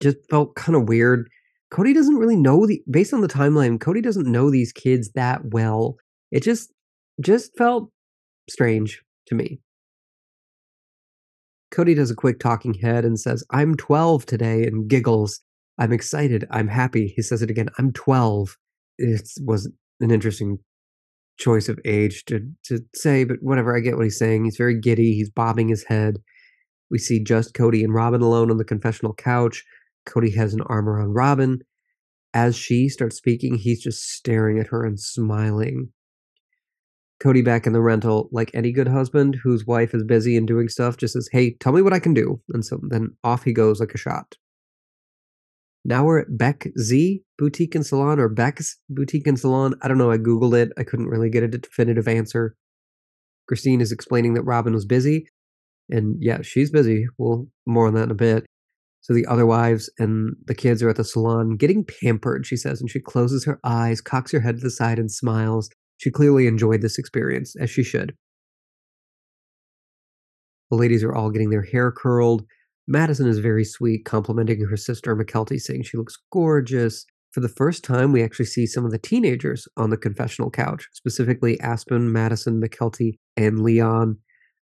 Just 0.00 0.18
felt 0.28 0.54
kind 0.54 0.76
of 0.76 0.88
weird. 0.88 1.28
Kody 1.72 1.94
doesn't 1.94 2.16
really 2.16 2.36
know 2.36 2.66
the 2.66 2.82
based 2.90 3.12
on 3.12 3.20
the 3.20 3.28
timeline, 3.28 3.78
Kody 3.78 4.02
doesn't 4.02 4.30
know 4.30 4.50
these 4.50 4.72
kids 4.72 5.10
that 5.12 5.44
well. 5.46 5.96
It 6.30 6.42
just 6.42 6.72
just 7.20 7.56
felt 7.56 7.90
strange 8.48 9.02
to 9.26 9.34
me. 9.34 9.60
Kody 11.72 11.94
does 11.94 12.10
a 12.10 12.14
quick 12.14 12.40
talking 12.40 12.74
head 12.74 13.04
and 13.04 13.20
says, 13.20 13.44
I'm 13.50 13.76
12 13.76 14.24
today, 14.26 14.64
and 14.64 14.88
giggles. 14.88 15.40
I'm 15.78 15.92
excited. 15.92 16.46
I'm 16.50 16.68
happy. 16.68 17.12
He 17.14 17.22
says 17.22 17.42
it 17.42 17.50
again. 17.50 17.68
I'm 17.78 17.92
12. 17.92 18.56
It 18.98 19.28
was 19.44 19.70
an 20.00 20.10
interesting 20.10 20.58
choice 21.38 21.68
of 21.68 21.78
age 21.84 22.24
to, 22.24 22.40
to 22.64 22.80
say, 22.94 23.24
but 23.24 23.36
whatever. 23.42 23.76
I 23.76 23.80
get 23.80 23.96
what 23.96 24.04
he's 24.04 24.18
saying. 24.18 24.44
He's 24.44 24.56
very 24.56 24.78
giddy. 24.78 25.12
He's 25.12 25.30
bobbing 25.30 25.68
his 25.68 25.84
head. 25.84 26.16
We 26.90 26.98
see 26.98 27.22
just 27.22 27.54
Kody 27.54 27.84
and 27.84 27.94
Robyn 27.94 28.22
alone 28.22 28.50
on 28.50 28.56
the 28.56 28.64
confessional 28.64 29.14
couch. 29.14 29.64
Kody 30.08 30.34
has 30.34 30.54
an 30.54 30.62
arm 30.62 30.88
around 30.88 31.14
Robyn. 31.14 31.60
As 32.34 32.56
she 32.56 32.88
starts 32.88 33.16
speaking, 33.16 33.54
he's 33.54 33.80
just 33.80 34.10
staring 34.10 34.58
at 34.58 34.68
her 34.68 34.84
and 34.84 34.98
smiling. 34.98 35.90
Kody 37.22 37.44
back 37.44 37.66
in 37.66 37.72
the 37.72 37.80
rental, 37.80 38.28
like 38.30 38.50
any 38.54 38.70
good 38.70 38.88
husband 38.88 39.36
whose 39.42 39.66
wife 39.66 39.92
is 39.92 40.04
busy 40.04 40.36
and 40.36 40.46
doing 40.46 40.68
stuff, 40.68 40.96
just 40.96 41.14
says, 41.14 41.28
Hey, 41.32 41.56
tell 41.58 41.72
me 41.72 41.82
what 41.82 41.92
I 41.92 41.98
can 41.98 42.14
do. 42.14 42.40
And 42.50 42.64
so 42.64 42.78
then 42.88 43.16
off 43.24 43.44
he 43.44 43.52
goes 43.52 43.80
like 43.80 43.92
a 43.92 43.98
shot. 43.98 44.36
Now 45.84 46.04
we're 46.04 46.20
at 46.20 46.36
Beck 46.36 46.68
Z 46.78 47.22
Boutique 47.38 47.74
and 47.74 47.86
Salon 47.86 48.20
or 48.20 48.28
Beck's 48.28 48.78
Boutique 48.90 49.26
and 49.26 49.38
Salon. 49.38 49.74
I 49.82 49.88
don't 49.88 49.98
know. 49.98 50.10
I 50.10 50.18
Googled 50.18 50.54
it. 50.54 50.72
I 50.76 50.84
couldn't 50.84 51.08
really 51.08 51.30
get 51.30 51.42
a 51.42 51.48
definitive 51.48 52.06
answer. 52.06 52.54
Christine 53.48 53.80
is 53.80 53.90
explaining 53.90 54.34
that 54.34 54.42
Robyn 54.42 54.74
was 54.74 54.84
busy. 54.84 55.28
And 55.88 56.16
yeah, 56.20 56.42
she's 56.42 56.70
busy. 56.70 57.06
We'll 57.16 57.48
more 57.66 57.86
on 57.86 57.94
that 57.94 58.04
in 58.04 58.10
a 58.10 58.14
bit. 58.14 58.44
So 59.08 59.14
the 59.14 59.26
other 59.26 59.46
wives 59.46 59.88
and 59.98 60.36
the 60.44 60.54
kids 60.54 60.82
are 60.82 60.90
at 60.90 60.96
the 60.96 61.04
salon 61.04 61.56
getting 61.56 61.82
pampered, 61.82 62.44
she 62.44 62.56
says, 62.56 62.78
and 62.78 62.90
she 62.90 63.00
closes 63.00 63.46
her 63.46 63.58
eyes, 63.64 64.02
cocks 64.02 64.32
her 64.32 64.40
head 64.40 64.56
to 64.56 64.60
the 64.60 64.70
side, 64.70 64.98
and 64.98 65.10
smiles. 65.10 65.70
She 65.96 66.10
clearly 66.10 66.46
enjoyed 66.46 66.82
this 66.82 66.98
experience, 66.98 67.56
as 67.58 67.70
she 67.70 67.82
should. 67.82 68.14
The 70.70 70.76
ladies 70.76 71.02
are 71.02 71.14
all 71.14 71.30
getting 71.30 71.48
their 71.48 71.62
hair 71.62 71.90
curled. 71.90 72.44
Madison 72.86 73.26
is 73.26 73.38
very 73.38 73.64
sweet, 73.64 74.04
complimenting 74.04 74.60
her 74.66 74.76
sister 74.76 75.16
Mykelti, 75.16 75.58
saying 75.58 75.84
she 75.84 75.96
looks 75.96 76.18
gorgeous. 76.30 77.06
For 77.32 77.40
the 77.40 77.48
first 77.48 77.82
time, 77.84 78.12
we 78.12 78.22
actually 78.22 78.44
see 78.44 78.66
some 78.66 78.84
of 78.84 78.90
the 78.90 78.98
teenagers 78.98 79.66
on 79.78 79.88
the 79.88 79.96
confessional 79.96 80.50
couch, 80.50 80.86
specifically 80.92 81.58
Aspen, 81.60 82.12
Madison, 82.12 82.60
Mykelti, 82.60 83.14
and 83.38 83.60
Leon. 83.60 84.18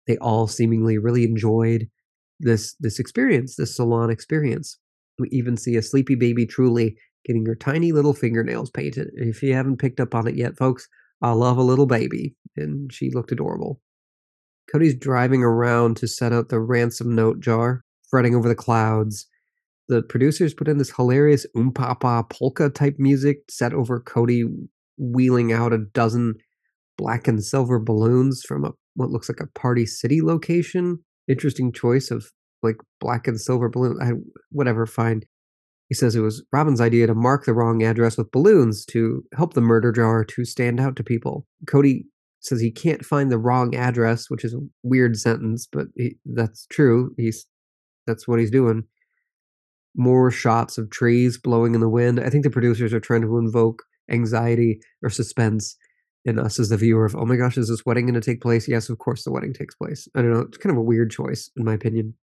They 0.06 0.18
all 0.18 0.48
seemingly 0.48 0.98
really 0.98 1.24
enjoyed 1.24 1.88
this 2.44 2.74
this 2.78 2.98
experience, 3.00 3.56
this 3.56 3.74
salon 3.74 4.10
experience. 4.10 4.78
We 5.18 5.28
even 5.30 5.56
see 5.56 5.76
a 5.76 5.82
sleepy 5.82 6.14
baby 6.14 6.46
Truely 6.46 6.96
getting 7.24 7.46
her 7.46 7.54
tiny 7.54 7.92
little 7.92 8.14
fingernails 8.14 8.70
painted. 8.70 9.08
If 9.14 9.42
you 9.42 9.54
haven't 9.54 9.78
picked 9.78 10.00
up 10.00 10.14
on 10.14 10.28
it 10.28 10.36
yet, 10.36 10.56
folks, 10.56 10.86
I 11.22 11.32
love 11.32 11.56
a 11.56 11.62
little 11.62 11.86
baby. 11.86 12.34
And 12.56 12.92
she 12.92 13.10
looked 13.10 13.32
adorable. 13.32 13.80
Kody's 14.70 14.94
driving 14.94 15.42
around 15.42 15.96
to 15.98 16.08
set 16.08 16.32
out 16.32 16.48
the 16.48 16.60
ransom 16.60 17.14
note 17.14 17.40
jar, 17.40 17.82
fretting 18.10 18.34
over 18.34 18.48
the 18.48 18.54
clouds. 18.54 19.26
The 19.88 20.02
producers 20.02 20.54
put 20.54 20.68
in 20.68 20.78
this 20.78 20.94
hilarious 20.94 21.46
oompapa 21.56 22.28
polka 22.30 22.70
type 22.70 22.96
music 22.98 23.38
set 23.48 23.74
over 23.74 24.00
Cody 24.00 24.44
wheeling 24.96 25.52
out 25.52 25.72
a 25.72 25.78
dozen 25.78 26.34
black 26.96 27.26
and 27.26 27.42
silver 27.42 27.78
balloons 27.78 28.42
from 28.46 28.64
a 28.64 28.72
what 28.94 29.10
looks 29.10 29.28
like 29.28 29.40
a 29.40 29.58
Party 29.58 29.86
City 29.86 30.22
location. 30.22 31.00
Interesting 31.28 31.72
choice 31.72 32.10
of 32.10 32.30
like 32.62 32.76
black 33.00 33.26
and 33.26 33.40
silver 33.40 33.68
balloon. 33.68 33.98
I, 34.00 34.12
whatever, 34.50 34.86
fine. 34.86 35.22
He 35.88 35.94
says 35.94 36.16
it 36.16 36.20
was 36.20 36.42
Robyn's 36.52 36.80
idea 36.80 37.06
to 37.06 37.14
mark 37.14 37.44
the 37.44 37.52
wrong 37.52 37.82
address 37.82 38.16
with 38.16 38.30
balloons 38.30 38.84
to 38.86 39.22
help 39.36 39.54
the 39.54 39.60
murder 39.60 39.92
jar 39.92 40.24
to 40.24 40.44
stand 40.44 40.80
out 40.80 40.96
to 40.96 41.04
people. 41.04 41.46
Kody 41.66 42.04
says 42.40 42.60
he 42.60 42.70
can't 42.70 43.04
find 43.04 43.30
the 43.30 43.38
wrong 43.38 43.74
address, 43.74 44.28
which 44.28 44.44
is 44.44 44.54
a 44.54 44.60
weird 44.82 45.16
sentence, 45.16 45.66
but 45.70 45.86
he, 45.96 46.16
that's 46.24 46.66
true. 46.66 47.14
He's 47.16 47.46
that's 48.06 48.26
what 48.26 48.38
he's 48.38 48.50
doing. 48.50 48.84
More 49.96 50.30
shots 50.30 50.76
of 50.78 50.90
trees 50.90 51.38
blowing 51.38 51.74
in 51.74 51.80
the 51.80 51.88
wind. 51.88 52.20
I 52.20 52.28
think 52.28 52.44
the 52.44 52.50
producers 52.50 52.92
are 52.92 53.00
trying 53.00 53.22
to 53.22 53.38
invoke 53.38 53.82
anxiety 54.10 54.80
or 55.02 55.10
suspense 55.10 55.76
in 56.24 56.38
us 56.38 56.58
as 56.58 56.70
the 56.70 56.76
viewer 56.76 57.04
of, 57.04 57.14
oh 57.14 57.26
my 57.26 57.36
gosh, 57.36 57.58
is 57.58 57.68
this 57.68 57.84
wedding 57.84 58.06
going 58.06 58.14
to 58.14 58.20
take 58.20 58.40
place? 58.40 58.66
Yes, 58.66 58.88
of 58.88 58.98
course 58.98 59.24
the 59.24 59.32
wedding 59.32 59.52
takes 59.52 59.74
place. 59.74 60.08
I 60.14 60.22
don't 60.22 60.32
know. 60.32 60.40
It's 60.40 60.58
kind 60.58 60.70
of 60.70 60.78
a 60.78 60.82
weird 60.82 61.10
choice, 61.10 61.50
in 61.56 61.64
my 61.64 61.74
opinion. 61.74 62.14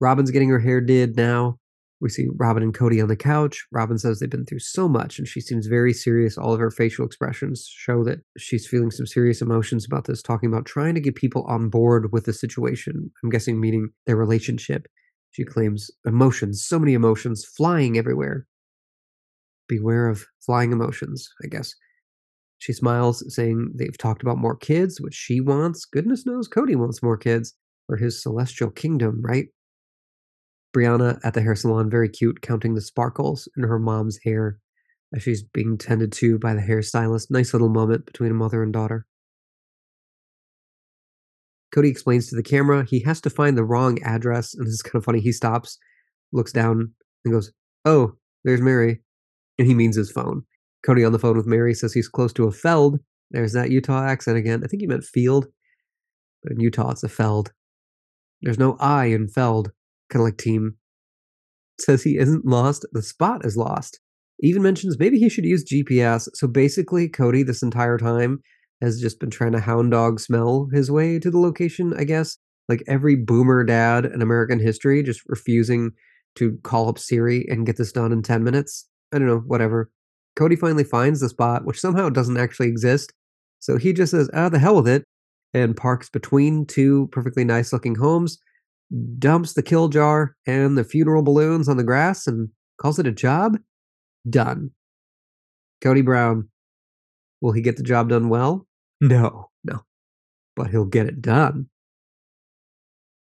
Robyn's 0.00 0.30
getting 0.30 0.48
her 0.48 0.58
hair 0.58 0.80
did 0.80 1.16
now. 1.16 1.58
We 2.00 2.08
see 2.08 2.26
Robyn 2.34 2.64
and 2.64 2.74
Kody 2.74 3.00
on 3.00 3.08
the 3.08 3.14
couch. 3.14 3.64
Robyn 3.70 3.96
says 3.96 4.18
they've 4.18 4.28
been 4.28 4.44
through 4.44 4.58
so 4.58 4.88
much 4.88 5.18
and 5.18 5.28
she 5.28 5.40
seems 5.40 5.68
very 5.68 5.92
serious. 5.92 6.36
All 6.36 6.52
of 6.52 6.58
her 6.58 6.72
facial 6.72 7.06
expressions 7.06 7.64
show 7.68 8.02
that 8.02 8.18
she's 8.36 8.66
feeling 8.66 8.90
some 8.90 9.06
serious 9.06 9.40
emotions 9.40 9.86
about 9.86 10.06
this, 10.06 10.20
talking 10.20 10.48
about 10.48 10.66
trying 10.66 10.94
to 10.96 11.00
get 11.00 11.14
people 11.14 11.44
on 11.44 11.68
board 11.68 12.12
with 12.12 12.24
the 12.24 12.32
situation. 12.32 13.12
I'm 13.22 13.30
guessing 13.30 13.60
meaning 13.60 13.90
their 14.06 14.16
relationship. 14.16 14.88
She 15.30 15.44
claims 15.44 15.92
emotions, 16.04 16.64
so 16.66 16.80
many 16.80 16.94
emotions 16.94 17.44
flying 17.44 17.96
everywhere. 17.96 18.48
Beware 19.68 20.08
of 20.08 20.26
flying 20.44 20.72
emotions, 20.72 21.28
I 21.44 21.46
guess. 21.46 21.72
She 22.62 22.72
smiles, 22.72 23.24
saying 23.34 23.72
they've 23.74 23.98
talked 23.98 24.22
about 24.22 24.38
more 24.38 24.54
kids, 24.54 25.00
which 25.00 25.14
she 25.14 25.40
wants. 25.40 25.84
Goodness 25.84 26.24
knows 26.24 26.48
Kody 26.48 26.76
wants 26.76 27.02
more 27.02 27.16
kids 27.16 27.54
for 27.88 27.96
his 27.96 28.22
celestial 28.22 28.70
kingdom, 28.70 29.20
right? 29.20 29.48
Breanna 30.72 31.18
at 31.24 31.34
the 31.34 31.42
hair 31.42 31.56
salon, 31.56 31.90
very 31.90 32.08
cute, 32.08 32.40
counting 32.40 32.76
the 32.76 32.80
sparkles 32.80 33.48
in 33.56 33.64
her 33.64 33.80
mom's 33.80 34.20
hair 34.22 34.60
as 35.12 35.24
she's 35.24 35.42
being 35.42 35.76
tended 35.76 36.12
to 36.12 36.38
by 36.38 36.54
the 36.54 36.60
hairstylist. 36.60 37.32
Nice 37.32 37.52
little 37.52 37.68
moment 37.68 38.06
between 38.06 38.30
a 38.30 38.34
mother 38.34 38.62
and 38.62 38.72
daughter. 38.72 39.06
Kody 41.74 41.90
explains 41.90 42.28
to 42.28 42.36
the 42.36 42.44
camera 42.44 42.84
he 42.84 43.00
has 43.00 43.20
to 43.22 43.30
find 43.30 43.58
the 43.58 43.64
wrong 43.64 44.00
address, 44.04 44.54
and 44.54 44.68
this 44.68 44.74
is 44.74 44.82
kind 44.82 45.00
of 45.00 45.04
funny. 45.04 45.18
He 45.18 45.32
stops, 45.32 45.78
looks 46.30 46.52
down, 46.52 46.92
and 47.24 47.34
goes, 47.34 47.50
Oh, 47.84 48.12
there's 48.44 48.60
Meri. 48.60 49.02
And 49.58 49.66
he 49.66 49.74
means 49.74 49.96
his 49.96 50.12
phone. 50.12 50.44
Kody 50.86 51.06
on 51.06 51.12
the 51.12 51.18
phone 51.18 51.36
with 51.36 51.46
Meri 51.46 51.74
says 51.74 51.92
he's 51.92 52.08
close 52.08 52.32
to 52.34 52.46
a 52.46 52.52
feld. 52.52 52.98
There's 53.30 53.52
that 53.52 53.70
Utah 53.70 54.04
accent 54.04 54.36
again. 54.36 54.62
I 54.64 54.66
think 54.66 54.82
he 54.82 54.86
meant 54.86 55.04
field, 55.04 55.46
but 56.42 56.52
in 56.52 56.60
Utah 56.60 56.90
it's 56.90 57.02
a 57.02 57.08
feld. 57.08 57.52
There's 58.42 58.58
no 58.58 58.76
I 58.80 59.06
in 59.06 59.28
feld, 59.28 59.70
kind 60.10 60.20
of 60.20 60.26
like 60.26 60.36
team. 60.36 60.76
Says 61.80 62.02
he 62.02 62.18
isn't 62.18 62.44
lost, 62.44 62.84
the 62.92 63.02
spot 63.02 63.44
is 63.44 63.56
lost. 63.56 64.00
Even 64.40 64.62
mentions 64.62 64.98
maybe 64.98 65.18
he 65.18 65.28
should 65.28 65.44
use 65.44 65.64
GPS. 65.64 66.28
So 66.34 66.48
basically, 66.48 67.08
Kody, 67.08 67.46
this 67.46 67.62
entire 67.62 67.96
time, 67.96 68.42
has 68.80 69.00
just 69.00 69.20
been 69.20 69.30
trying 69.30 69.52
to 69.52 69.60
hound 69.60 69.92
dog 69.92 70.18
smell 70.18 70.68
his 70.72 70.90
way 70.90 71.20
to 71.20 71.30
the 71.30 71.38
location, 71.38 71.94
I 71.96 72.02
guess. 72.02 72.36
Like 72.68 72.82
every 72.88 73.14
boomer 73.14 73.62
dad 73.62 74.04
in 74.04 74.20
American 74.20 74.58
history, 74.58 75.02
just 75.04 75.22
refusing 75.26 75.92
to 76.36 76.58
call 76.64 76.88
up 76.88 76.98
Siri 76.98 77.46
and 77.48 77.64
get 77.66 77.76
this 77.76 77.92
done 77.92 78.12
in 78.12 78.22
10 78.22 78.42
minutes. 78.42 78.88
I 79.12 79.18
don't 79.18 79.28
know, 79.28 79.42
whatever. 79.46 79.90
Kody 80.38 80.58
finally 80.58 80.84
finds 80.84 81.20
the 81.20 81.28
spot, 81.28 81.64
which 81.64 81.80
somehow 81.80 82.08
doesn't 82.08 82.36
actually 82.36 82.68
exist. 82.68 83.12
So 83.60 83.76
he 83.76 83.92
just 83.92 84.10
says, 84.10 84.30
ah, 84.34 84.48
the 84.48 84.58
hell 84.58 84.76
with 84.76 84.88
it, 84.88 85.04
and 85.54 85.76
parks 85.76 86.08
between 86.08 86.66
two 86.66 87.08
perfectly 87.12 87.44
nice 87.44 87.72
looking 87.72 87.94
homes, 87.94 88.38
dumps 89.18 89.52
the 89.52 89.62
kill 89.62 89.88
jar 89.88 90.36
and 90.46 90.76
the 90.76 90.84
funeral 90.84 91.22
balloons 91.22 91.68
on 91.68 91.76
the 91.76 91.84
grass, 91.84 92.26
and 92.26 92.48
calls 92.80 92.98
it 92.98 93.06
a 93.06 93.12
job. 93.12 93.58
Done. 94.28 94.70
Kody 95.82 96.04
Brown. 96.04 96.48
Will 97.40 97.52
he 97.52 97.60
get 97.60 97.76
the 97.76 97.82
job 97.82 98.08
done 98.08 98.28
well? 98.28 98.66
No, 99.00 99.50
no. 99.64 99.80
But 100.54 100.70
he'll 100.70 100.84
get 100.84 101.06
it 101.06 101.20
done. 101.20 101.66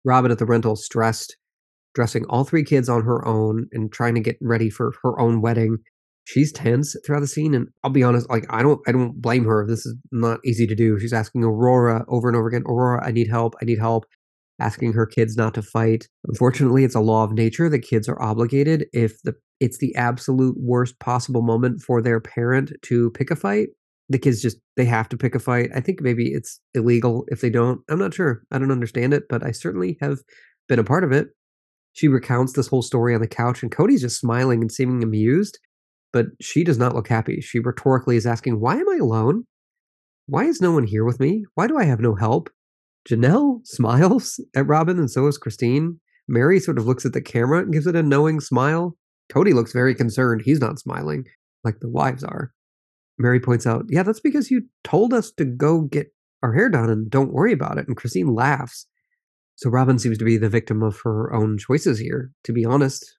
Robyn 0.03 0.31
at 0.31 0.37
the 0.37 0.45
rental 0.45 0.75
stressed, 0.75 1.37
dressing 1.93 2.25
all 2.25 2.43
three 2.43 2.63
kids 2.63 2.87
on 2.87 3.03
her 3.03 3.25
own 3.27 3.67
and 3.71 3.91
trying 3.91 4.15
to 4.15 4.21
get 4.21 4.37
ready 4.41 4.69
for 4.69 4.93
her 5.03 5.19
own 5.19 5.41
wedding 5.41 5.77
she's 6.25 6.51
tense 6.51 6.95
throughout 7.05 7.21
the 7.21 7.27
scene 7.27 7.53
and 7.53 7.67
i'll 7.83 7.91
be 7.91 8.03
honest 8.03 8.29
like 8.29 8.45
i 8.49 8.61
don't 8.61 8.79
i 8.87 8.91
don't 8.91 9.21
blame 9.21 9.45
her. 9.45 9.65
This 9.67 9.85
is 9.85 9.95
not 10.11 10.39
easy 10.45 10.67
to 10.67 10.75
do. 10.75 10.99
She's 10.99 11.13
asking 11.13 11.43
aurora 11.43 12.05
over 12.07 12.27
and 12.27 12.37
over 12.37 12.47
again 12.47 12.63
aurora 12.65 13.05
i 13.05 13.11
need 13.11 13.29
help 13.29 13.55
i 13.61 13.65
need 13.65 13.79
help 13.79 14.05
asking 14.61 14.93
her 14.93 15.05
kids 15.05 15.35
not 15.35 15.53
to 15.55 15.61
fight. 15.61 16.07
Unfortunately 16.27 16.83
it's 16.83 16.95
a 16.95 17.01
law 17.01 17.23
of 17.23 17.33
nature. 17.33 17.67
That 17.67 17.79
kids 17.79 18.07
are 18.07 18.21
obligated 18.21 18.85
if 18.93 19.21
the 19.23 19.33
it's 19.59 19.79
the 19.79 19.93
absolute 19.95 20.55
worst 20.57 20.99
possible 20.99 21.41
moment 21.41 21.81
for 21.81 22.01
their 22.01 22.19
parent 22.19 22.71
to 22.83 23.11
pick 23.11 23.31
a 23.31 23.35
fight. 23.35 23.69
The 24.09 24.19
kids 24.19 24.41
just 24.41 24.57
they 24.77 24.85
have 24.85 25.09
to 25.09 25.17
pick 25.17 25.35
a 25.35 25.39
fight. 25.39 25.69
I 25.75 25.81
think 25.81 26.01
maybe 26.01 26.27
it's 26.27 26.59
illegal 26.73 27.25
if 27.27 27.41
they 27.41 27.49
don't. 27.49 27.81
I'm 27.89 27.99
not 27.99 28.13
sure. 28.13 28.43
I 28.51 28.59
don't 28.59 28.71
understand 28.71 29.13
it 29.13 29.23
but 29.29 29.43
i 29.43 29.51
certainly 29.51 29.97
have 30.01 30.19
been 30.69 30.79
a 30.79 30.83
part 30.83 31.03
of 31.03 31.11
it. 31.11 31.29
She 31.93 32.07
recounts 32.07 32.53
this 32.53 32.67
whole 32.67 32.81
story 32.81 33.13
on 33.13 33.21
the 33.21 33.27
couch 33.27 33.63
and 33.63 33.71
Kody's 33.71 34.01
just 34.01 34.19
smiling 34.19 34.61
and 34.61 34.71
seeming 34.71 35.03
amused 35.03 35.59
but 36.13 36.27
she 36.41 36.63
does 36.63 36.77
not 36.77 36.95
look 36.95 37.07
happy. 37.07 37.41
She 37.41 37.59
rhetorically 37.59 38.15
is 38.15 38.25
asking, 38.25 38.59
Why 38.59 38.75
am 38.75 38.89
I 38.89 38.97
alone? 39.01 39.45
Why 40.27 40.45
is 40.45 40.61
no 40.61 40.71
one 40.71 40.85
here 40.85 41.03
with 41.03 41.19
me? 41.19 41.45
Why 41.55 41.67
do 41.67 41.77
I 41.77 41.83
have 41.85 41.99
no 41.99 42.15
help? 42.15 42.49
Janelle 43.09 43.59
smiles 43.65 44.39
at 44.55 44.67
Robyn, 44.67 44.99
and 44.99 45.09
so 45.09 45.27
is 45.27 45.37
Christine. 45.37 45.99
Meri 46.27 46.59
sort 46.59 46.77
of 46.77 46.85
looks 46.85 47.05
at 47.05 47.13
the 47.13 47.21
camera 47.21 47.59
and 47.59 47.73
gives 47.73 47.87
it 47.87 47.95
a 47.95 48.03
knowing 48.03 48.39
smile. 48.39 48.95
Kody 49.31 49.53
looks 49.53 49.73
very 49.73 49.95
concerned. 49.95 50.41
He's 50.45 50.59
not 50.59 50.79
smiling 50.79 51.25
like 51.63 51.79
the 51.79 51.89
wives 51.89 52.23
are. 52.23 52.51
Meri 53.17 53.39
points 53.39 53.67
out, 53.67 53.85
Yeah, 53.89 54.03
that's 54.03 54.19
because 54.19 54.51
you 54.51 54.63
told 54.83 55.13
us 55.13 55.31
to 55.33 55.45
go 55.45 55.81
get 55.81 56.13
our 56.43 56.53
hair 56.53 56.69
done 56.69 56.89
and 56.89 57.09
don't 57.09 57.33
worry 57.33 57.53
about 57.53 57.77
it. 57.77 57.87
And 57.87 57.95
Christine 57.95 58.33
laughs. 58.33 58.87
So 59.55 59.69
Robyn 59.69 59.99
seems 59.99 60.17
to 60.17 60.25
be 60.25 60.37
the 60.37 60.49
victim 60.49 60.81
of 60.81 60.99
her 61.03 61.31
own 61.33 61.57
choices 61.57 61.99
here, 61.99 62.31
to 62.45 62.51
be 62.51 62.65
honest. 62.65 63.17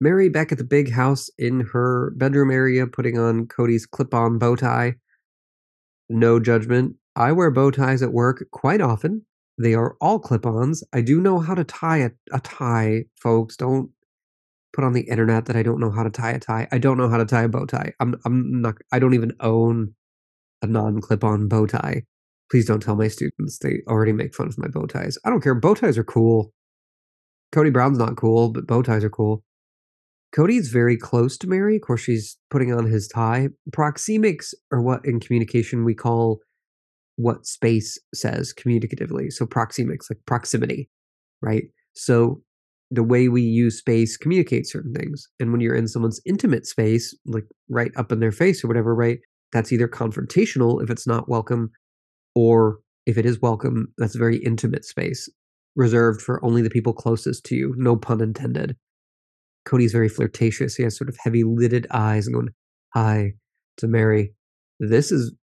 Meri 0.00 0.28
back 0.28 0.52
at 0.52 0.58
the 0.58 0.64
big 0.64 0.92
house 0.92 1.28
in 1.38 1.60
her 1.60 2.12
bedroom 2.16 2.50
area, 2.50 2.86
putting 2.86 3.18
on 3.18 3.46
Kody's 3.46 3.86
clip 3.86 4.14
on 4.14 4.38
bow 4.38 4.54
tie. 4.54 4.94
No 6.08 6.38
judgment. 6.38 6.96
I 7.16 7.32
wear 7.32 7.50
bow 7.50 7.70
ties 7.70 8.02
at 8.02 8.12
work 8.12 8.44
quite 8.52 8.80
often. 8.80 9.26
They 9.60 9.74
are 9.74 9.96
all 10.00 10.20
clip 10.20 10.46
ons. 10.46 10.84
I 10.92 11.00
do 11.00 11.20
know 11.20 11.40
how 11.40 11.54
to 11.54 11.64
tie 11.64 11.98
a, 11.98 12.10
a 12.32 12.40
tie, 12.40 13.04
folks. 13.16 13.56
Don't 13.56 13.90
put 14.72 14.84
on 14.84 14.92
the 14.92 15.02
internet 15.02 15.46
that 15.46 15.56
I 15.56 15.64
don't 15.64 15.80
know 15.80 15.90
how 15.90 16.04
to 16.04 16.10
tie 16.10 16.30
a 16.30 16.38
tie. 16.38 16.68
I 16.70 16.78
don't 16.78 16.96
know 16.96 17.08
how 17.08 17.16
to 17.16 17.24
tie 17.24 17.42
a 17.42 17.48
bow 17.48 17.66
tie. 17.66 17.92
I'm 17.98 18.14
I'm 18.24 18.60
not 18.62 18.76
I 18.92 19.00
don't 19.00 19.14
even 19.14 19.32
own 19.40 19.94
a 20.62 20.66
non-clip-on 20.68 21.48
bow 21.48 21.66
tie. 21.66 22.04
Please 22.50 22.66
don't 22.66 22.80
tell 22.80 22.96
my 22.96 23.08
students 23.08 23.58
they 23.58 23.80
already 23.88 24.12
make 24.12 24.34
fun 24.34 24.46
of 24.46 24.58
my 24.58 24.68
bow 24.68 24.86
ties. 24.86 25.18
I 25.24 25.30
don't 25.30 25.42
care. 25.42 25.54
Bow 25.56 25.74
ties 25.74 25.98
are 25.98 26.04
cool. 26.04 26.52
Kody 27.52 27.72
Brown's 27.72 27.98
not 27.98 28.16
cool, 28.16 28.50
but 28.50 28.66
bow 28.66 28.82
ties 28.82 29.02
are 29.02 29.10
cool. 29.10 29.42
Kody's 30.32 30.68
very 30.68 30.96
close 30.96 31.38
to 31.38 31.46
Meri. 31.46 31.76
Of 31.76 31.82
course, 31.82 32.02
she's 32.02 32.36
putting 32.50 32.72
on 32.72 32.86
his 32.86 33.08
tie. 33.08 33.48
Proxemics 33.70 34.52
are 34.72 34.82
what 34.82 35.00
in 35.04 35.20
communication 35.20 35.84
we 35.84 35.94
call 35.94 36.40
what 37.16 37.46
space 37.46 37.98
says 38.14 38.54
communicatively. 38.54 39.32
So 39.32 39.46
proxemics, 39.46 40.10
like 40.10 40.18
proximity, 40.26 40.88
right? 41.42 41.64
So 41.94 42.42
the 42.90 43.02
way 43.02 43.28
we 43.28 43.42
use 43.42 43.78
space 43.78 44.16
communicates 44.16 44.72
certain 44.72 44.94
things. 44.94 45.28
And 45.40 45.50
when 45.50 45.60
you're 45.60 45.74
in 45.74 45.88
someone's 45.88 46.20
intimate 46.24 46.66
space, 46.66 47.16
like 47.26 47.44
right 47.68 47.90
up 47.96 48.12
in 48.12 48.20
their 48.20 48.32
face 48.32 48.62
or 48.62 48.68
whatever, 48.68 48.94
right? 48.94 49.18
That's 49.52 49.72
either 49.72 49.88
confrontational 49.88 50.82
if 50.82 50.90
it's 50.90 51.06
not 51.06 51.28
welcome, 51.28 51.70
or 52.34 52.78
if 53.06 53.18
it 53.18 53.26
is 53.26 53.40
welcome, 53.40 53.88
that's 53.98 54.14
a 54.14 54.18
very 54.18 54.38
intimate 54.38 54.84
space 54.84 55.28
reserved 55.74 56.20
for 56.20 56.44
only 56.44 56.60
the 56.60 56.70
people 56.70 56.92
closest 56.92 57.44
to 57.46 57.54
you. 57.54 57.74
No 57.76 57.96
pun 57.96 58.20
intended. 58.20 58.76
Kody's 59.68 59.92
very 59.92 60.08
flirtatious. 60.08 60.76
He 60.76 60.82
has 60.82 60.96
sort 60.96 61.08
of 61.08 61.16
heavy 61.22 61.44
lidded 61.44 61.86
eyes 61.90 62.26
and 62.26 62.34
going, 62.34 62.48
Hi 62.94 63.34
to 63.76 63.86
Meri. 63.86 64.32
This 64.80 65.12
is 65.12 65.34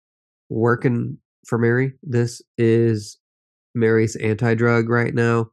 working 0.50 1.18
for 1.46 1.58
Meri. 1.58 1.94
This 2.02 2.42
is 2.58 3.20
Meri's 3.76 4.16
anti 4.16 4.56
drug 4.56 4.90
right 4.90 5.14
now. 5.14 5.52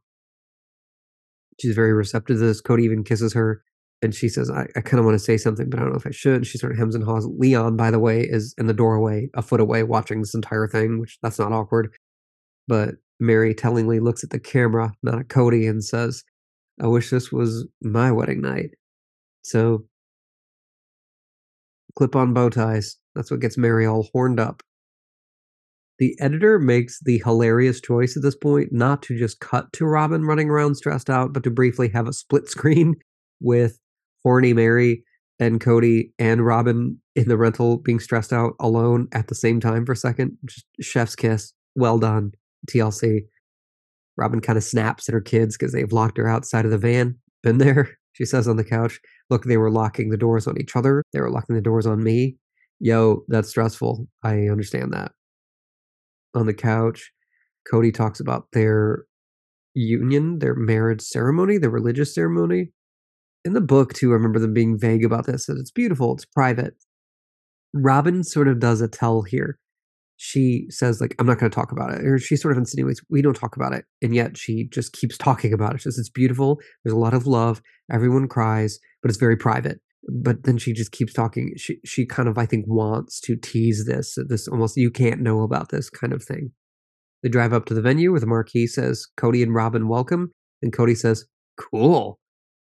She's 1.61 1.75
very 1.75 1.93
receptive 1.93 2.37
to 2.37 2.45
this. 2.45 2.61
Kody 2.61 2.81
even 2.81 3.03
kisses 3.03 3.33
her. 3.33 3.63
and 4.01 4.15
she 4.15 4.27
says, 4.27 4.49
I, 4.49 4.65
I 4.75 4.81
kind 4.81 4.99
of 4.99 5.05
want 5.05 5.15
to 5.15 5.23
say 5.23 5.37
something, 5.37 5.69
but 5.69 5.79
I 5.79 5.83
don't 5.83 5.91
know 5.91 5.97
if 5.97 6.07
I 6.07 6.11
should. 6.11 6.47
She 6.47 6.57
sort 6.57 6.71
of 6.71 6.79
hems 6.79 6.95
and 6.95 7.03
haws. 7.03 7.27
Leon, 7.37 7.77
by 7.77 7.91
the 7.91 7.99
way, 7.99 8.21
is 8.21 8.55
in 8.57 8.65
the 8.65 8.73
doorway, 8.73 9.29
a 9.35 9.43
foot 9.43 9.61
away, 9.61 9.83
watching 9.83 10.19
this 10.19 10.33
entire 10.33 10.67
thing, 10.67 10.99
which 10.99 11.19
that's 11.21 11.39
not 11.39 11.51
awkward. 11.51 11.93
But 12.67 12.95
Meri 13.19 13.53
tellingly 13.53 13.99
looks 13.99 14.23
at 14.23 14.31
the 14.31 14.39
camera, 14.39 14.93
not 15.03 15.19
at 15.19 15.27
Kody, 15.27 15.69
and 15.69 15.83
says, 15.83 16.23
I 16.81 16.87
wish 16.87 17.09
this 17.09 17.31
was 17.31 17.67
my 17.81 18.11
wedding 18.11 18.41
night. 18.41 18.71
So, 19.43 19.85
clip 21.95 22.15
on 22.15 22.33
bow 22.33 22.49
ties. 22.49 22.97
That's 23.15 23.29
what 23.29 23.39
gets 23.39 23.57
Meri 23.57 23.85
all 23.85 24.09
horned 24.13 24.39
up. 24.39 24.63
The 25.99 26.17
editor 26.19 26.59
makes 26.59 26.99
the 27.01 27.21
hilarious 27.23 27.79
choice 27.79 28.17
at 28.17 28.23
this 28.23 28.35
point 28.35 28.73
not 28.73 29.03
to 29.03 29.17
just 29.17 29.39
cut 29.39 29.71
to 29.73 29.85
Robyn 29.85 30.25
running 30.25 30.49
around 30.49 30.75
stressed 30.75 31.09
out, 31.09 31.33
but 31.33 31.43
to 31.43 31.51
briefly 31.51 31.87
have 31.89 32.07
a 32.07 32.13
split 32.13 32.49
screen 32.49 32.95
with 33.39 33.79
horny 34.23 34.53
Meri 34.53 35.03
and 35.39 35.61
Kody 35.61 36.11
and 36.17 36.45
Robyn 36.45 36.97
in 37.15 37.27
the 37.27 37.37
rental 37.37 37.77
being 37.77 37.99
stressed 37.99 38.33
out 38.33 38.53
alone 38.59 39.07
at 39.11 39.27
the 39.27 39.35
same 39.35 39.59
time 39.59 39.85
for 39.85 39.91
a 39.91 39.97
second. 39.97 40.37
Just 40.45 40.65
chef's 40.81 41.15
kiss. 41.15 41.53
Well 41.75 41.99
done, 41.99 42.33
TLC. 42.69 43.25
Robyn 44.17 44.41
kind 44.41 44.57
of 44.57 44.63
snaps 44.63 45.09
at 45.09 45.13
her 45.13 45.21
kids 45.21 45.57
because 45.57 45.73
they've 45.73 45.91
locked 45.91 46.17
her 46.17 46.27
outside 46.27 46.65
of 46.65 46.71
the 46.71 46.77
van. 46.77 47.17
Been 47.41 47.57
there, 47.57 47.97
she 48.13 48.25
says 48.25 48.47
on 48.47 48.57
the 48.57 48.63
couch. 48.63 48.99
Look, 49.29 49.45
they 49.45 49.57
were 49.57 49.71
locking 49.71 50.09
the 50.09 50.17
doors 50.17 50.47
on 50.47 50.59
each 50.59 50.75
other. 50.75 51.03
They 51.13 51.21
were 51.21 51.31
locking 51.31 51.55
the 51.55 51.61
doors 51.61 51.85
on 51.85 52.03
me. 52.03 52.37
Yo, 52.79 53.23
that's 53.27 53.49
stressful. 53.49 54.07
I 54.23 54.47
understand 54.47 54.93
that. 54.93 55.11
On 56.35 56.45
the 56.45 56.53
couch, 56.53 57.11
Kody 57.71 57.93
talks 57.93 58.19
about 58.19 58.47
their 58.53 59.05
union, 59.73 60.39
their 60.39 60.55
marriage 60.55 61.01
ceremony, 61.01 61.57
their 61.57 61.69
religious 61.69 62.13
ceremony 62.13 62.71
in 63.45 63.53
the 63.53 63.61
book 63.61 63.93
too, 63.93 64.11
I 64.11 64.13
remember 64.13 64.39
them 64.39 64.53
being 64.53 64.77
vague 64.77 65.03
about 65.03 65.25
this. 65.25 65.49
It's 65.49 65.71
beautiful, 65.71 66.13
it's 66.13 66.25
private. 66.25 66.75
Robyn 67.73 68.23
sort 68.23 68.47
of 68.47 68.59
does 68.59 68.81
a 68.81 68.87
tell 68.87 69.23
here. 69.23 69.59
She 70.17 70.67
says, 70.69 71.01
like, 71.01 71.15
I'm 71.19 71.25
not 71.25 71.39
going 71.39 71.49
to 71.49 71.55
talk 71.55 71.71
about 71.71 71.91
it. 71.91 72.05
Or 72.05 72.17
she 72.17 72.35
sort 72.35 72.53
of 72.53 72.57
insinuates, 72.57 73.01
we 73.09 73.21
don't 73.21 73.35
talk 73.35 73.55
about 73.55 73.73
it. 73.73 73.85
And 74.01 74.15
yet 74.15 74.37
she 74.37 74.65
just 74.65 74.93
keeps 74.93 75.17
talking 75.17 75.53
about 75.53 75.75
it. 75.75 75.79
She 75.79 75.83
says, 75.83 75.97
it's 75.97 76.09
beautiful. 76.09 76.59
There's 76.83 76.93
a 76.93 76.99
lot 76.99 77.13
of 77.13 77.27
love. 77.27 77.61
Everyone 77.91 78.27
cries, 78.27 78.79
but 79.01 79.09
it's 79.09 79.19
very 79.19 79.35
private. 79.35 79.79
But 80.07 80.43
then 80.43 80.57
she 80.57 80.73
just 80.73 80.91
keeps 80.91 81.13
talking. 81.13 81.53
She, 81.57 81.77
she 81.85 82.05
kind 82.05 82.29
of, 82.29 82.37
I 82.37 82.45
think, 82.45 82.65
wants 82.67 83.19
to 83.21 83.35
tease 83.35 83.85
this, 83.85 84.17
this 84.27 84.47
almost, 84.47 84.77
you 84.77 84.91
can't 84.91 85.21
know 85.21 85.41
about 85.41 85.69
this 85.69 85.89
kind 85.89 86.13
of 86.13 86.23
thing. 86.23 86.51
They 87.21 87.29
drive 87.29 87.53
up 87.53 87.65
to 87.65 87.73
the 87.73 87.81
venue 87.81 88.11
where 88.11 88.19
the 88.19 88.27
marquee 88.27 88.67
says, 88.67 89.07
Kody 89.17 89.41
and 89.41 89.55
Robyn 89.55 89.87
welcome. 89.87 90.31
And 90.61 90.73
Kody 90.73 90.97
says, 90.97 91.25
cool 91.57 92.19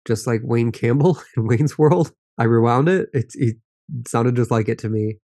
just 0.10 0.28
like 0.28 0.42
Wayne 0.44 0.72
Campbell 0.72 1.22
in 1.38 1.48
Wayne's 1.48 1.78
World. 1.78 2.12
I 2.38 2.46
rewound 2.46 2.90
it. 2.90 3.10
It, 3.14 3.32
it 3.36 3.58
sounded 4.08 4.36
just 4.36 4.52
like 4.52 4.70
it 4.70 4.80
to 4.80 4.90
me. 4.90 5.18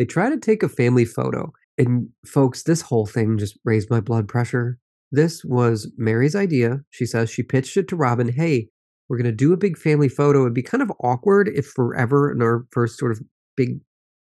They 0.00 0.06
try 0.06 0.30
to 0.30 0.38
take 0.38 0.62
a 0.62 0.68
family 0.70 1.04
photo. 1.04 1.52
And 1.76 2.08
folks, 2.24 2.62
this 2.62 2.80
whole 2.80 3.04
thing 3.04 3.36
just 3.36 3.58
raised 3.66 3.90
my 3.90 4.00
blood 4.00 4.28
pressure. 4.28 4.78
This 5.12 5.44
was 5.44 5.92
Meri's 5.98 6.34
idea. 6.34 6.80
She 6.88 7.04
says 7.04 7.28
she 7.28 7.42
pitched 7.42 7.76
it 7.76 7.86
to 7.88 7.96
Robyn. 7.96 8.32
Hey, 8.32 8.70
we're 9.10 9.18
going 9.18 9.26
to 9.26 9.32
do 9.32 9.52
a 9.52 9.58
big 9.58 9.76
family 9.76 10.08
photo. 10.08 10.40
It'd 10.40 10.54
be 10.54 10.62
kind 10.62 10.80
of 10.80 10.90
awkward 11.04 11.50
if 11.54 11.66
forever 11.66 12.32
in 12.32 12.40
our 12.40 12.64
first 12.72 12.98
sort 12.98 13.12
of 13.12 13.20
big 13.58 13.80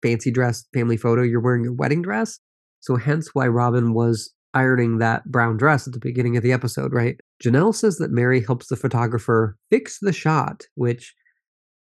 fancy 0.05 0.31
dress 0.31 0.65
family 0.73 0.97
photo, 0.97 1.23
you're 1.23 1.41
wearing 1.41 1.65
your 1.65 1.73
wedding 1.73 2.01
dress. 2.01 2.39
So, 2.79 2.95
hence 2.95 3.31
why 3.33 3.49
Robyn 3.49 3.93
was 3.93 4.33
ironing 4.55 4.99
that 4.99 5.25
brown 5.25 5.57
dress 5.57 5.89
at 5.89 5.95
the 5.95 5.99
beginning 5.99 6.37
of 6.37 6.45
the 6.45 6.53
episode, 6.53 6.93
right? 6.93 7.17
Janelle 7.43 7.75
says 7.75 7.97
that 7.97 8.13
Meri 8.13 8.41
helps 8.41 8.69
the 8.69 8.77
photographer 8.77 9.57
fix 9.69 9.99
the 9.99 10.13
shot, 10.13 10.63
which 10.77 11.13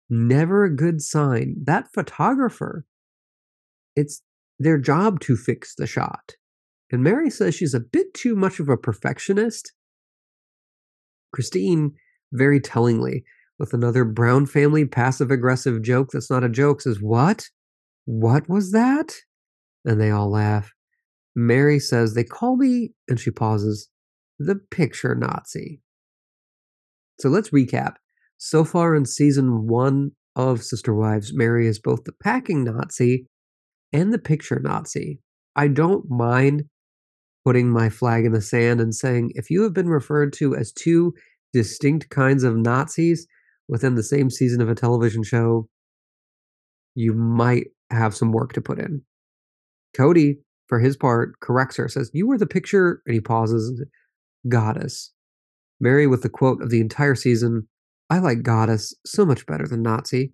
never 0.08 0.64
a 0.64 0.74
good 0.74 1.02
sign. 1.02 1.56
That 1.64 1.92
photographer, 1.92 2.86
it's 3.96 4.22
their 4.58 4.78
job 4.78 5.20
to 5.20 5.36
fix 5.36 5.74
the 5.74 5.86
shot. 5.86 6.32
And 6.90 7.02
Meri 7.02 7.30
says 7.30 7.54
she's 7.54 7.74
a 7.74 7.80
bit 7.80 8.14
too 8.14 8.36
much 8.36 8.60
of 8.60 8.68
a 8.68 8.76
perfectionist. 8.76 9.72
Christine, 11.32 11.92
very 12.32 12.60
tellingly, 12.60 13.24
with 13.58 13.72
another 13.72 14.04
Brown 14.04 14.46
family 14.46 14.84
passive 14.84 15.30
aggressive 15.30 15.82
joke 15.82 16.10
that's 16.12 16.30
not 16.30 16.44
a 16.44 16.48
joke, 16.48 16.80
says, 16.80 16.98
What? 17.00 17.48
What 18.04 18.48
was 18.48 18.72
that? 18.72 19.14
And 19.84 20.00
they 20.00 20.10
all 20.10 20.30
laugh. 20.30 20.70
Meri 21.34 21.78
says, 21.78 22.14
They 22.14 22.24
call 22.24 22.56
me, 22.56 22.92
and 23.08 23.18
she 23.18 23.30
pauses, 23.30 23.88
the 24.38 24.56
picture 24.56 25.14
Nazi. 25.14 25.80
So 27.20 27.28
let's 27.28 27.50
recap. 27.50 27.94
So 28.36 28.64
far 28.64 28.94
in 28.94 29.06
season 29.06 29.66
one 29.68 30.12
of 30.36 30.62
Sister 30.62 30.94
Wives, 30.94 31.32
Meri 31.32 31.66
is 31.66 31.78
both 31.78 32.04
the 32.04 32.12
packing 32.12 32.64
Nazi 32.64 33.26
and 33.94 34.12
the 34.12 34.18
picture 34.18 34.60
Nazi. 34.60 35.20
I 35.56 35.68
don't 35.68 36.10
mind 36.10 36.64
putting 37.46 37.70
my 37.70 37.88
flag 37.88 38.26
in 38.26 38.32
the 38.32 38.42
sand 38.42 38.80
and 38.80 38.94
saying 38.94 39.32
if 39.34 39.48
you 39.48 39.62
have 39.62 39.72
been 39.72 39.88
referred 39.88 40.34
to 40.34 40.54
as 40.54 40.70
two 40.72 41.14
distinct 41.54 42.10
kinds 42.10 42.44
of 42.44 42.56
Nazis 42.56 43.26
within 43.68 43.94
the 43.94 44.02
same 44.02 44.28
season 44.28 44.60
of 44.60 44.68
a 44.68 44.74
television 44.74 45.22
show, 45.22 45.66
you 46.94 47.14
might 47.14 47.68
have 47.90 48.14
some 48.14 48.32
work 48.32 48.52
to 48.52 48.60
put 48.60 48.78
in. 48.78 49.00
Kody 49.96 50.36
for 50.66 50.78
his 50.78 50.96
part, 50.96 51.38
corrects 51.40 51.76
her, 51.76 51.88
says, 51.88 52.10
You 52.12 52.26
were 52.26 52.38
the 52.38 52.46
picture, 52.46 53.02
and 53.06 53.14
he 53.14 53.20
pauses, 53.20 53.82
goddess. 54.48 55.12
Meri 55.80 56.06
with 56.06 56.22
the 56.22 56.28
quote 56.28 56.62
of 56.62 56.70
the 56.70 56.80
entire 56.80 57.14
season, 57.14 57.68
I 58.10 58.18
like 58.18 58.42
goddess 58.42 58.94
so 59.04 59.24
much 59.24 59.46
better 59.46 59.66
than 59.66 59.82
Nazi. 59.82 60.32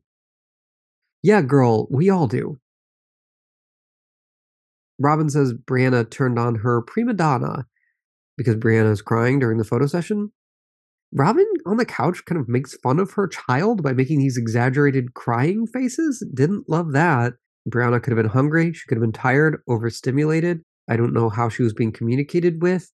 Yeah, 1.23 1.43
girl, 1.43 1.89
we 1.91 2.11
all 2.11 2.27
do. 2.27 2.59
Robyn 5.01 5.31
says 5.31 5.55
Breanna 5.55 6.09
turned 6.09 6.39
on 6.39 6.57
her 6.57 6.83
prima 6.83 7.15
donna 7.15 7.67
because 8.37 8.57
Breanna 8.57 8.93
is 8.93 9.03
crying 9.03 9.39
during 9.39 9.59
the 9.59 9.65
photo 9.65 9.87
session. 9.87 10.31
Robyn 11.13 11.47
on 11.67 11.79
the 11.79 11.85
couch 11.85 12.25
kind 12.27 12.41
of 12.41 12.49
makes 12.49 12.77
fun 12.77 13.01
of 13.01 13.13
her 13.13 13.27
child 13.27 13.83
by 13.83 13.93
making 13.93 14.21
these 14.21 14.37
exaggerated 14.37 15.15
crying 15.15 15.67
faces. 15.67 16.25
Didn't 16.33 16.69
love 16.69 16.93
that. 16.93 17.33
Breanna 17.69 18.03
could 18.03 18.13
have 18.13 18.23
been 18.23 18.33
hungry. 18.33 18.73
She 18.73 18.87
could 18.87 18.97
have 18.97 19.03
been 19.03 19.13
tired, 19.13 19.63
overstimulated. 19.69 20.61
I 20.89 20.97
don't 20.97 21.13
know 21.13 21.29
how 21.29 21.49
she 21.49 21.63
was 21.63 21.73
being 21.73 21.93
communicated 21.93 22.63
with. 22.63 22.93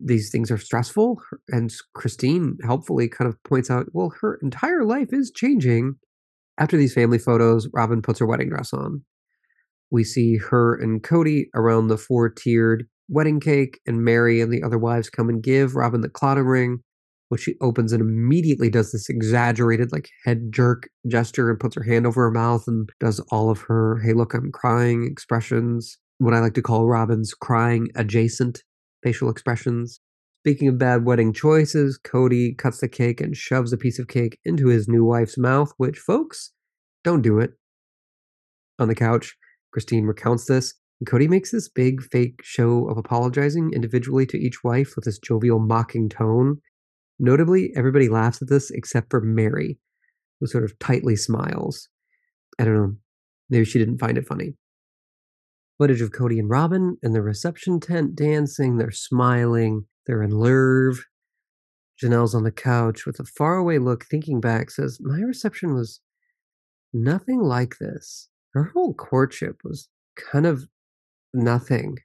These 0.00 0.30
things 0.30 0.50
are 0.50 0.58
stressful. 0.58 1.20
And 1.48 1.72
Christine 1.94 2.58
helpfully 2.64 3.08
kind 3.08 3.28
of 3.28 3.42
points 3.44 3.70
out, 3.70 3.86
well, 3.92 4.12
her 4.20 4.38
entire 4.42 4.84
life 4.84 5.12
is 5.12 5.30
changing. 5.30 5.96
After 6.58 6.76
these 6.76 6.94
family 6.94 7.18
photos, 7.18 7.68
Robyn 7.72 8.02
puts 8.02 8.20
her 8.20 8.26
wedding 8.26 8.50
dress 8.50 8.72
on. 8.72 9.04
We 9.90 10.04
see 10.04 10.36
her 10.36 10.74
and 10.74 11.02
Kody 11.02 11.46
around 11.54 11.88
the 11.88 11.98
four 11.98 12.28
tiered 12.28 12.86
wedding 13.08 13.40
cake, 13.40 13.80
and 13.86 14.04
Meri 14.04 14.40
and 14.40 14.52
the 14.52 14.62
other 14.62 14.78
wives 14.78 15.10
come 15.10 15.28
and 15.28 15.42
give 15.42 15.76
Robyn 15.76 16.00
the 16.00 16.08
clotting 16.08 16.44
ring 16.44 16.78
which 17.30 17.42
she 17.42 17.56
opens 17.60 17.92
and 17.92 18.00
immediately 18.00 18.70
does 18.70 18.92
this 18.92 19.08
exaggerated 19.08 19.90
like 19.90 20.08
head 20.24 20.52
jerk 20.52 20.88
gesture 21.08 21.50
and 21.50 21.58
puts 21.58 21.74
her 21.74 21.82
hand 21.82 22.06
over 22.06 22.22
her 22.22 22.30
mouth 22.30 22.64
and 22.68 22.90
does 23.00 23.18
all 23.30 23.50
of 23.50 23.62
her 23.62 23.98
hey 24.04 24.12
look 24.12 24.34
i'm 24.34 24.52
crying 24.52 25.04
expressions 25.04 25.98
what 26.18 26.34
i 26.34 26.38
like 26.38 26.54
to 26.54 26.62
call 26.62 26.86
Robyn's 26.86 27.34
crying 27.34 27.88
adjacent 27.96 28.62
facial 29.02 29.28
expressions. 29.28 30.00
Speaking 30.42 30.68
of 30.68 30.78
bad 30.78 31.04
wedding 31.04 31.32
choices 31.32 31.98
Kody 32.02 32.56
cuts 32.56 32.80
the 32.80 32.88
cake 32.88 33.20
and 33.20 33.36
shoves 33.36 33.72
a 33.72 33.76
piece 33.76 33.98
of 33.98 34.08
cake 34.08 34.38
into 34.44 34.68
his 34.68 34.88
new 34.88 35.04
wife's 35.04 35.38
mouth 35.38 35.72
which 35.76 35.98
folks 35.98 36.52
don't 37.02 37.22
do 37.22 37.38
it. 37.38 37.52
On 38.78 38.88
the 38.88 38.94
couch 38.94 39.36
christine 39.74 40.06
recounts 40.06 40.46
this 40.46 40.72
and 41.00 41.08
Kody 41.08 41.28
makes 41.28 41.50
this 41.50 41.68
big 41.68 42.02
fake 42.02 42.40
show 42.42 42.88
of 42.88 42.96
apologizing 42.96 43.72
individually 43.74 44.24
to 44.26 44.38
each 44.38 44.64
wife 44.64 44.94
with 44.96 45.04
this 45.04 45.18
jovial 45.18 45.58
mocking 45.58 46.08
tone 46.08 46.60
Notably, 47.18 47.72
everybody 47.76 48.08
laughs 48.08 48.42
at 48.42 48.48
this 48.48 48.70
except 48.70 49.10
for 49.10 49.20
Meri, 49.20 49.78
who 50.40 50.46
sort 50.46 50.64
of 50.64 50.78
tightly 50.78 51.16
smiles. 51.16 51.88
I 52.58 52.64
don't 52.64 52.74
know. 52.74 52.96
Maybe 53.50 53.64
she 53.64 53.78
didn't 53.78 53.98
find 53.98 54.18
it 54.18 54.26
funny. 54.26 54.54
Footage 55.78 56.00
of 56.00 56.10
Kody 56.10 56.38
and 56.38 56.50
Robyn 56.50 56.96
in 57.02 57.12
the 57.12 57.22
reception 57.22 57.80
tent 57.80 58.16
dancing. 58.16 58.78
They're 58.78 58.90
smiling. 58.90 59.86
They're 60.06 60.22
in 60.22 60.30
love. 60.30 61.04
Janelle's 62.02 62.34
on 62.34 62.42
the 62.42 62.50
couch 62.50 63.06
with 63.06 63.20
a 63.20 63.24
faraway 63.24 63.78
look, 63.78 64.04
thinking 64.04 64.40
back, 64.40 64.70
says, 64.70 64.98
My 65.00 65.20
reception 65.20 65.74
was 65.74 66.00
nothing 66.92 67.40
like 67.40 67.76
this. 67.78 68.28
Her 68.54 68.70
whole 68.72 68.94
courtship 68.94 69.58
was 69.64 69.88
kind 70.16 70.46
of 70.46 70.66
nothing, 71.34 71.98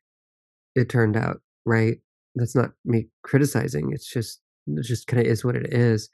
it 0.76 0.90
turned 0.90 1.16
out, 1.16 1.42
right? 1.66 1.98
That's 2.36 2.56
not 2.56 2.72
me 2.84 3.08
criticizing. 3.24 3.92
It's 3.94 4.12
just 4.12 4.42
just 4.82 5.08
kind 5.08 5.26
of 5.26 5.32
is 5.32 5.44
what 5.44 5.56
it 5.56 5.74
is. 5.74 6.10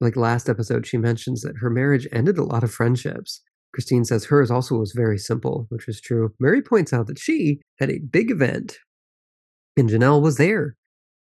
Like 0.00 0.16
last 0.16 0.48
episode, 0.48 0.86
she 0.86 0.96
mentions 0.96 1.42
that 1.42 1.58
her 1.58 1.70
marriage 1.70 2.06
ended 2.12 2.38
a 2.38 2.44
lot 2.44 2.64
of 2.64 2.72
friendships. 2.72 3.42
Christine 3.72 4.04
says 4.04 4.24
hers 4.24 4.50
also 4.50 4.76
was 4.76 4.92
very 4.92 5.18
simple, 5.18 5.66
which 5.68 5.88
is 5.88 6.00
true. 6.00 6.34
Meri 6.40 6.62
points 6.62 6.92
out 6.92 7.06
that 7.06 7.18
she 7.18 7.60
had 7.78 7.90
a 7.90 7.98
big 7.98 8.30
event 8.30 8.78
and 9.76 9.88
Janelle 9.88 10.22
was 10.22 10.36
there. 10.36 10.76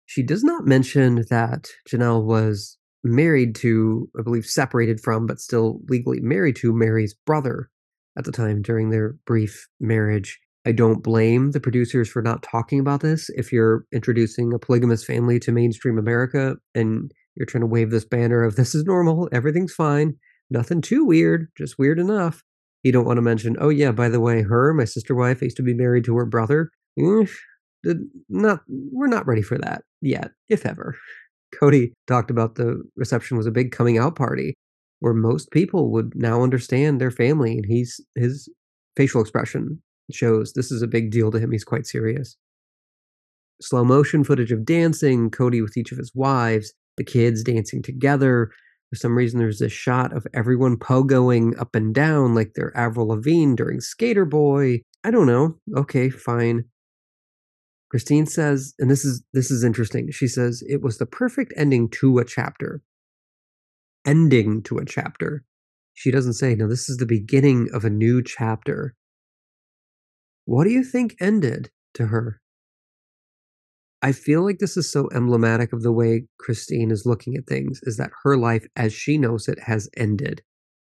She 0.06 0.22
does 0.22 0.44
not 0.44 0.66
mention 0.66 1.24
that 1.30 1.68
Janelle 1.88 2.24
was 2.24 2.78
married 3.02 3.54
to, 3.56 4.08
I 4.18 4.22
believe, 4.22 4.46
separated 4.46 5.00
from, 5.00 5.26
but 5.26 5.40
still 5.40 5.80
legally 5.88 6.20
married 6.20 6.56
to 6.56 6.72
Meri's 6.72 7.14
brother 7.26 7.70
at 8.18 8.24
the 8.24 8.32
time 8.32 8.62
during 8.62 8.90
their 8.90 9.16
brief 9.26 9.68
marriage. 9.80 10.38
I 10.66 10.72
don't 10.72 11.02
blame 11.02 11.52
the 11.52 11.60
producers 11.60 12.08
for 12.08 12.20
not 12.20 12.42
talking 12.42 12.80
about 12.80 13.00
this. 13.00 13.30
If 13.30 13.52
you're 13.52 13.84
introducing 13.92 14.52
a 14.52 14.58
polygamous 14.58 15.04
family 15.04 15.38
to 15.40 15.52
mainstream 15.52 15.98
America 15.98 16.56
and 16.74 17.10
you're 17.34 17.46
trying 17.46 17.62
to 17.62 17.66
wave 17.66 17.90
this 17.90 18.04
banner 18.04 18.42
of 18.42 18.56
this 18.56 18.74
is 18.74 18.84
normal, 18.84 19.28
everything's 19.32 19.72
fine, 19.72 20.16
nothing 20.50 20.82
too 20.82 21.04
weird, 21.04 21.48
just 21.56 21.78
weird 21.78 21.98
enough. 21.98 22.42
You 22.82 22.92
don't 22.92 23.06
want 23.06 23.18
to 23.18 23.22
mention, 23.22 23.56
oh 23.60 23.68
yeah, 23.68 23.92
by 23.92 24.08
the 24.08 24.20
way, 24.20 24.42
her, 24.42 24.74
my 24.74 24.84
sister 24.84 25.14
wife, 25.14 25.40
used 25.40 25.56
to 25.56 25.62
be 25.62 25.74
married 25.74 26.04
to 26.04 26.16
her 26.16 26.26
brother. 26.26 26.70
not, 28.28 28.60
we're 28.68 29.06
not 29.06 29.26
ready 29.26 29.42
for 29.42 29.56
that 29.58 29.82
yet, 30.02 30.32
if 30.48 30.66
ever. 30.66 30.96
Kody 31.54 31.92
talked 32.06 32.30
about 32.30 32.54
the 32.54 32.82
reception 32.96 33.36
was 33.36 33.46
a 33.46 33.50
big 33.50 33.72
coming 33.72 33.98
out 33.98 34.14
party 34.14 34.54
where 35.00 35.14
most 35.14 35.50
people 35.50 35.90
would 35.90 36.12
now 36.14 36.42
understand 36.42 37.00
their 37.00 37.10
family 37.10 37.56
and 37.56 37.66
he's 37.66 38.00
his 38.14 38.48
facial 38.96 39.20
expression 39.20 39.82
shows 40.12 40.52
this 40.52 40.70
is 40.70 40.82
a 40.82 40.88
big 40.88 41.10
deal 41.10 41.30
to 41.30 41.38
him 41.38 41.50
he's 41.50 41.64
quite 41.64 41.86
serious. 41.86 42.36
Slow 43.62 43.84
motion 43.84 44.24
footage 44.24 44.52
of 44.52 44.64
dancing 44.64 45.30
Kody 45.30 45.62
with 45.62 45.76
each 45.76 45.92
of 45.92 45.98
his 45.98 46.12
wives 46.14 46.72
the 46.96 47.04
kids 47.04 47.42
dancing 47.42 47.82
together. 47.82 48.50
For 48.90 48.96
some 48.96 49.16
reason 49.16 49.38
there's 49.38 49.58
this 49.58 49.72
shot 49.72 50.14
of 50.14 50.26
everyone 50.34 50.76
pogoing 50.76 51.58
up 51.58 51.74
and 51.74 51.94
down 51.94 52.34
like 52.34 52.52
they're 52.54 52.76
avril 52.76 53.08
lavigne 53.08 53.54
during 53.54 53.78
Sk8er 53.78 54.28
Boi. 54.28 54.82
I 55.04 55.10
don't 55.10 55.26
know. 55.26 55.56
Okay 55.76 56.10
fine. 56.10 56.64
Christine 57.90 58.26
says 58.26 58.74
and 58.78 58.90
this 58.90 59.04
is 59.04 59.22
this 59.32 59.50
is 59.50 59.64
interesting. 59.64 60.10
She 60.10 60.28
says 60.28 60.62
it 60.68 60.82
was 60.82 60.98
the 60.98 61.06
perfect 61.06 61.54
ending 61.56 61.88
to 62.00 62.18
a 62.18 62.24
chapter 62.24 62.82
ending 64.06 64.62
to 64.64 64.78
a 64.78 64.84
chapter. 64.84 65.44
She 65.94 66.10
doesn't 66.10 66.34
say, 66.34 66.54
no, 66.54 66.68
this 66.68 66.88
is 66.88 66.96
the 66.96 67.06
beginning 67.06 67.68
of 67.72 67.84
a 67.84 67.90
new 67.90 68.22
chapter. 68.22 68.94
What 70.44 70.64
do 70.64 70.70
you 70.70 70.82
think 70.82 71.14
ended 71.20 71.70
to 71.94 72.06
her? 72.06 72.40
I 74.02 74.12
feel 74.12 74.42
like 74.42 74.58
this 74.58 74.78
is 74.78 74.90
so 74.90 75.08
emblematic 75.14 75.72
of 75.72 75.82
the 75.82 75.92
way 75.92 76.24
Christine 76.38 76.90
is 76.90 77.04
looking 77.04 77.36
at 77.36 77.46
things, 77.46 77.80
is 77.82 77.98
that 77.98 78.12
her 78.22 78.36
life 78.36 78.66
as 78.74 78.94
she 78.94 79.18
knows 79.18 79.46
it 79.46 79.58
has 79.66 79.90
ended. 79.96 80.42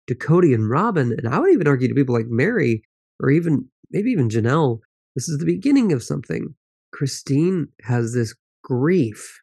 To 0.09 0.15
Kody 0.15 0.55
and 0.55 0.69
Robyn, 0.69 1.13
and 1.17 1.27
I 1.27 1.39
would 1.39 1.53
even 1.53 1.67
argue 1.67 1.89
to 1.89 1.95
people 1.95 2.15
like 2.15 2.27
Meri 2.29 2.83
or 3.19 3.31
even 3.31 3.69
maybe 3.91 4.11
even 4.11 4.29
Janelle, 4.29 4.81
this 5.15 5.29
is 5.29 5.39
the 5.39 5.47
beginning 5.47 5.93
of 5.93 6.03
something. 6.03 6.55
Christine 6.93 7.69
has 7.85 8.13
this 8.13 8.35
grief. 8.63 9.41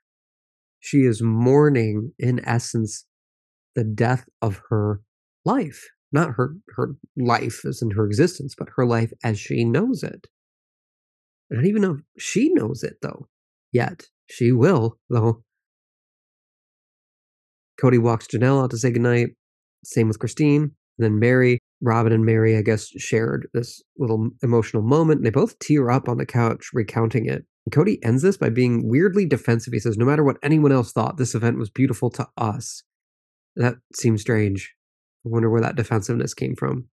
She 0.80 1.00
is 1.00 1.24
mourning, 1.24 2.12
in 2.20 2.46
essence, 2.46 3.06
the 3.76 3.84
death 3.84 4.26
of 4.42 4.62
her 4.70 5.02
life. 5.46 5.90
Not 6.12 6.36
her, 6.36 6.56
her 6.76 6.96
life 7.18 7.66
as 7.66 7.82
in 7.82 7.92
her 7.92 8.06
existence, 8.06 8.54
but 8.58 8.70
her 8.76 8.86
life 8.86 9.12
as 9.24 9.40
she 9.40 9.64
knows 9.64 10.04
it. 10.04 10.28
I 11.52 11.56
don't 11.56 11.66
even 11.66 11.82
know 11.82 11.98
if 12.16 12.24
she 12.24 12.50
knows 12.54 12.84
it, 12.84 12.98
though, 13.02 13.28
yet. 13.72 14.04
She 14.30 14.52
will, 14.52 15.00
though. 15.10 15.44
Kody 17.82 18.00
walks 18.00 18.28
Janelle 18.28 18.64
out 18.64 18.72
to 18.72 18.78
say 18.78 18.92
goodnight. 18.92 19.30
Same 19.84 20.08
with 20.08 20.20
Christine. 20.20 20.72
And 20.98 21.06
then 21.06 21.20
Meri 21.20 21.60
Robyn 21.84 22.14
and 22.14 22.26
Meri 22.26 22.58
i 22.58 22.62
guess, 22.62 22.88
shared 22.98 23.48
this 23.54 23.82
little 23.98 24.30
emotional 24.42 24.82
moment. 24.82 25.20
and 25.20 25.26
They 25.26 25.32
both 25.32 25.60
tear 25.60 25.92
up 25.92 26.08
on 26.08 26.18
the 26.18 26.26
couch 26.26 26.70
recounting 26.74 27.26
it. 27.26 27.46
And 27.66 27.74
Kody 27.74 27.98
ends 28.04 28.22
this 28.22 28.38
by 28.38 28.50
being 28.50 28.90
weirdly 28.90 29.26
defensive. 29.26 29.74
He 29.74 29.80
says, 29.80 29.98
No 29.98 30.06
matter 30.06 30.24
what 30.24 30.38
anyone 30.42 30.72
else 30.72 30.92
thought, 30.92 31.18
this 31.18 31.36
event 31.36 31.58
was 31.58 31.70
beautiful 31.70 32.10
to 32.12 32.28
us. 32.38 32.84
That 33.56 33.76
seems 33.94 34.22
strange. 34.22 34.74
I 35.26 35.30
wonder 35.30 35.50
where 35.50 35.62
that 35.62 35.76
defensiveness 35.76 36.34
came 36.34 36.56
from. 36.56 36.86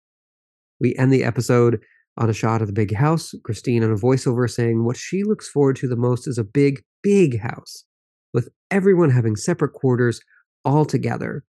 We 0.81 0.95
end 0.97 1.13
the 1.13 1.25
episode 1.25 1.81
on 2.17 2.29
a 2.29 2.35
shot 2.35 2.61
of 2.61 2.67
the 2.67 2.73
big 2.73 2.95
house, 2.95 3.33
Christine 3.45 3.83
on 3.83 3.91
a 3.91 3.97
voiceover 3.97 4.49
saying 4.49 4.85
what 4.85 4.97
she 4.97 5.23
looks 5.25 5.49
forward 5.49 5.77
to 5.77 5.89
the 5.89 5.97
most 5.97 6.27
is 6.29 6.39
a 6.39 6.45
big, 6.45 6.83
big 7.03 7.41
house 7.41 7.85
with 8.33 8.51
everyone 8.71 9.11
having 9.11 9.37
separate 9.37 9.73
quarters 9.73 10.21
all 10.65 10.85
together. 10.85 11.45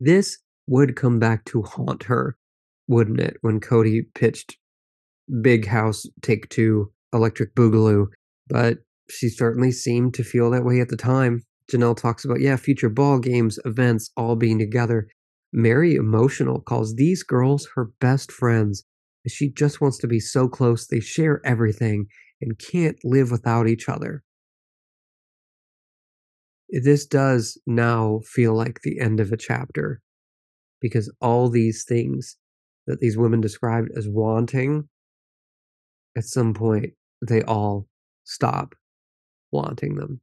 This 0.00 0.38
would 0.66 0.96
come 0.96 1.18
back 1.18 1.44
to 1.46 1.62
haunt 1.62 2.04
her, 2.04 2.36
wouldn't 2.86 3.20
it, 3.20 3.36
when 3.40 3.60
Kody 3.60 4.02
pitched 4.14 4.56
Big 5.42 5.66
House 5.66 6.06
Take 6.22 6.48
Two 6.48 6.92
Electric 7.12 7.54
Boogaloo? 7.54 8.06
But 8.48 8.78
she 9.10 9.28
certainly 9.28 9.72
seemed 9.72 10.14
to 10.14 10.24
feel 10.24 10.50
that 10.50 10.64
way 10.64 10.80
at 10.80 10.88
the 10.88 10.96
time. 10.96 11.44
Janelle 11.70 11.96
talks 11.96 12.24
about, 12.24 12.40
yeah, 12.40 12.56
future 12.56 12.88
ball 12.88 13.18
games, 13.18 13.58
events, 13.64 14.10
all 14.16 14.36
being 14.36 14.58
together. 14.58 15.08
Meri, 15.52 15.94
Emotional 15.94 16.60
calls 16.60 16.94
these 16.94 17.22
girls 17.22 17.68
her 17.74 17.90
best 18.00 18.32
friends. 18.32 18.84
She 19.26 19.50
just 19.50 19.80
wants 19.80 19.98
to 19.98 20.06
be 20.06 20.20
so 20.20 20.48
close, 20.48 20.86
they 20.86 21.00
share 21.00 21.40
everything 21.44 22.06
and 22.40 22.58
can't 22.58 22.96
live 23.04 23.30
without 23.30 23.68
each 23.68 23.88
other. 23.88 24.22
This 26.70 27.06
does 27.06 27.58
now 27.66 28.20
feel 28.24 28.54
like 28.54 28.80
the 28.82 29.00
end 29.00 29.20
of 29.20 29.32
a 29.32 29.36
chapter 29.36 30.00
because 30.80 31.12
all 31.20 31.48
these 31.48 31.84
things 31.84 32.36
that 32.86 33.00
these 33.00 33.16
women 33.18 33.40
described 33.40 33.90
as 33.96 34.08
wanting, 34.08 34.88
at 36.16 36.24
some 36.24 36.54
point, 36.54 36.92
they 37.26 37.42
all 37.42 37.86
stop 38.24 38.74
wanting 39.50 39.94
them. 39.96 40.20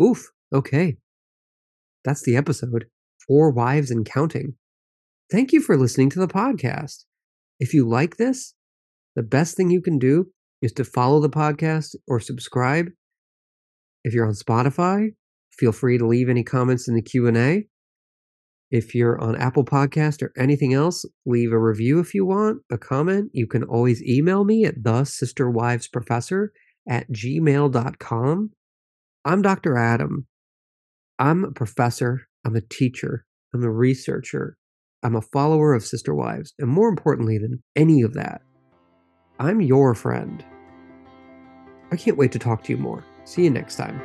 Oof. 0.00 0.30
Okay. 0.52 0.96
That's 2.04 2.22
the 2.22 2.36
episode. 2.36 2.86
Four 3.26 3.50
wives 3.50 3.90
and 3.90 4.06
counting. 4.06 4.54
Thank 5.30 5.52
you 5.52 5.60
for 5.60 5.76
listening 5.76 6.10
to 6.10 6.20
the 6.20 6.28
podcast. 6.28 7.04
If 7.58 7.74
you 7.74 7.88
like 7.88 8.16
this, 8.16 8.54
the 9.16 9.22
best 9.22 9.56
thing 9.56 9.70
you 9.70 9.80
can 9.80 9.98
do 9.98 10.26
is 10.62 10.72
to 10.72 10.84
follow 10.84 11.20
the 11.20 11.30
podcast 11.30 11.96
or 12.06 12.20
subscribe. 12.20 12.88
If 14.04 14.14
you're 14.14 14.26
on 14.26 14.34
Spotify, 14.34 15.14
feel 15.58 15.72
free 15.72 15.98
to 15.98 16.06
leave 16.06 16.28
any 16.28 16.44
comments 16.44 16.86
in 16.86 16.94
the 16.94 17.02
Q&A. 17.02 17.66
If 18.70 18.94
you're 18.94 19.18
on 19.20 19.36
Apple 19.36 19.64
Podcast 19.64 20.22
or 20.22 20.32
anything 20.36 20.74
else, 20.74 21.04
leave 21.24 21.52
a 21.52 21.58
review 21.58 22.00
if 22.00 22.14
you 22.14 22.26
want, 22.26 22.62
a 22.70 22.76
comment. 22.76 23.30
You 23.32 23.46
can 23.46 23.62
always 23.62 24.02
email 24.02 24.44
me 24.44 24.64
at 24.64 24.82
the 24.82 25.02
sisterwivesprofessor 25.02 26.48
at 26.88 27.10
gmail.com. 27.10 28.50
I'm 29.26 29.42
Dr. 29.42 29.76
Adam. 29.76 30.28
I'm 31.18 31.42
a 31.42 31.50
professor, 31.50 32.28
I'm 32.44 32.54
a 32.54 32.60
teacher, 32.60 33.26
I'm 33.52 33.64
a 33.64 33.72
researcher, 33.72 34.56
I'm 35.02 35.16
a 35.16 35.20
follower 35.20 35.74
of 35.74 35.84
Sister 35.84 36.14
Wives, 36.14 36.54
and 36.60 36.70
more 36.70 36.88
importantly 36.88 37.36
than 37.36 37.60
any 37.74 38.02
of 38.02 38.14
that, 38.14 38.42
I'm 39.40 39.60
your 39.60 39.96
friend. 39.96 40.44
I 41.90 41.96
can't 41.96 42.16
wait 42.16 42.30
to 42.32 42.38
talk 42.38 42.62
to 42.64 42.72
you 42.72 42.78
more. 42.78 43.04
See 43.24 43.42
you 43.42 43.50
next 43.50 43.74
time. 43.74 44.00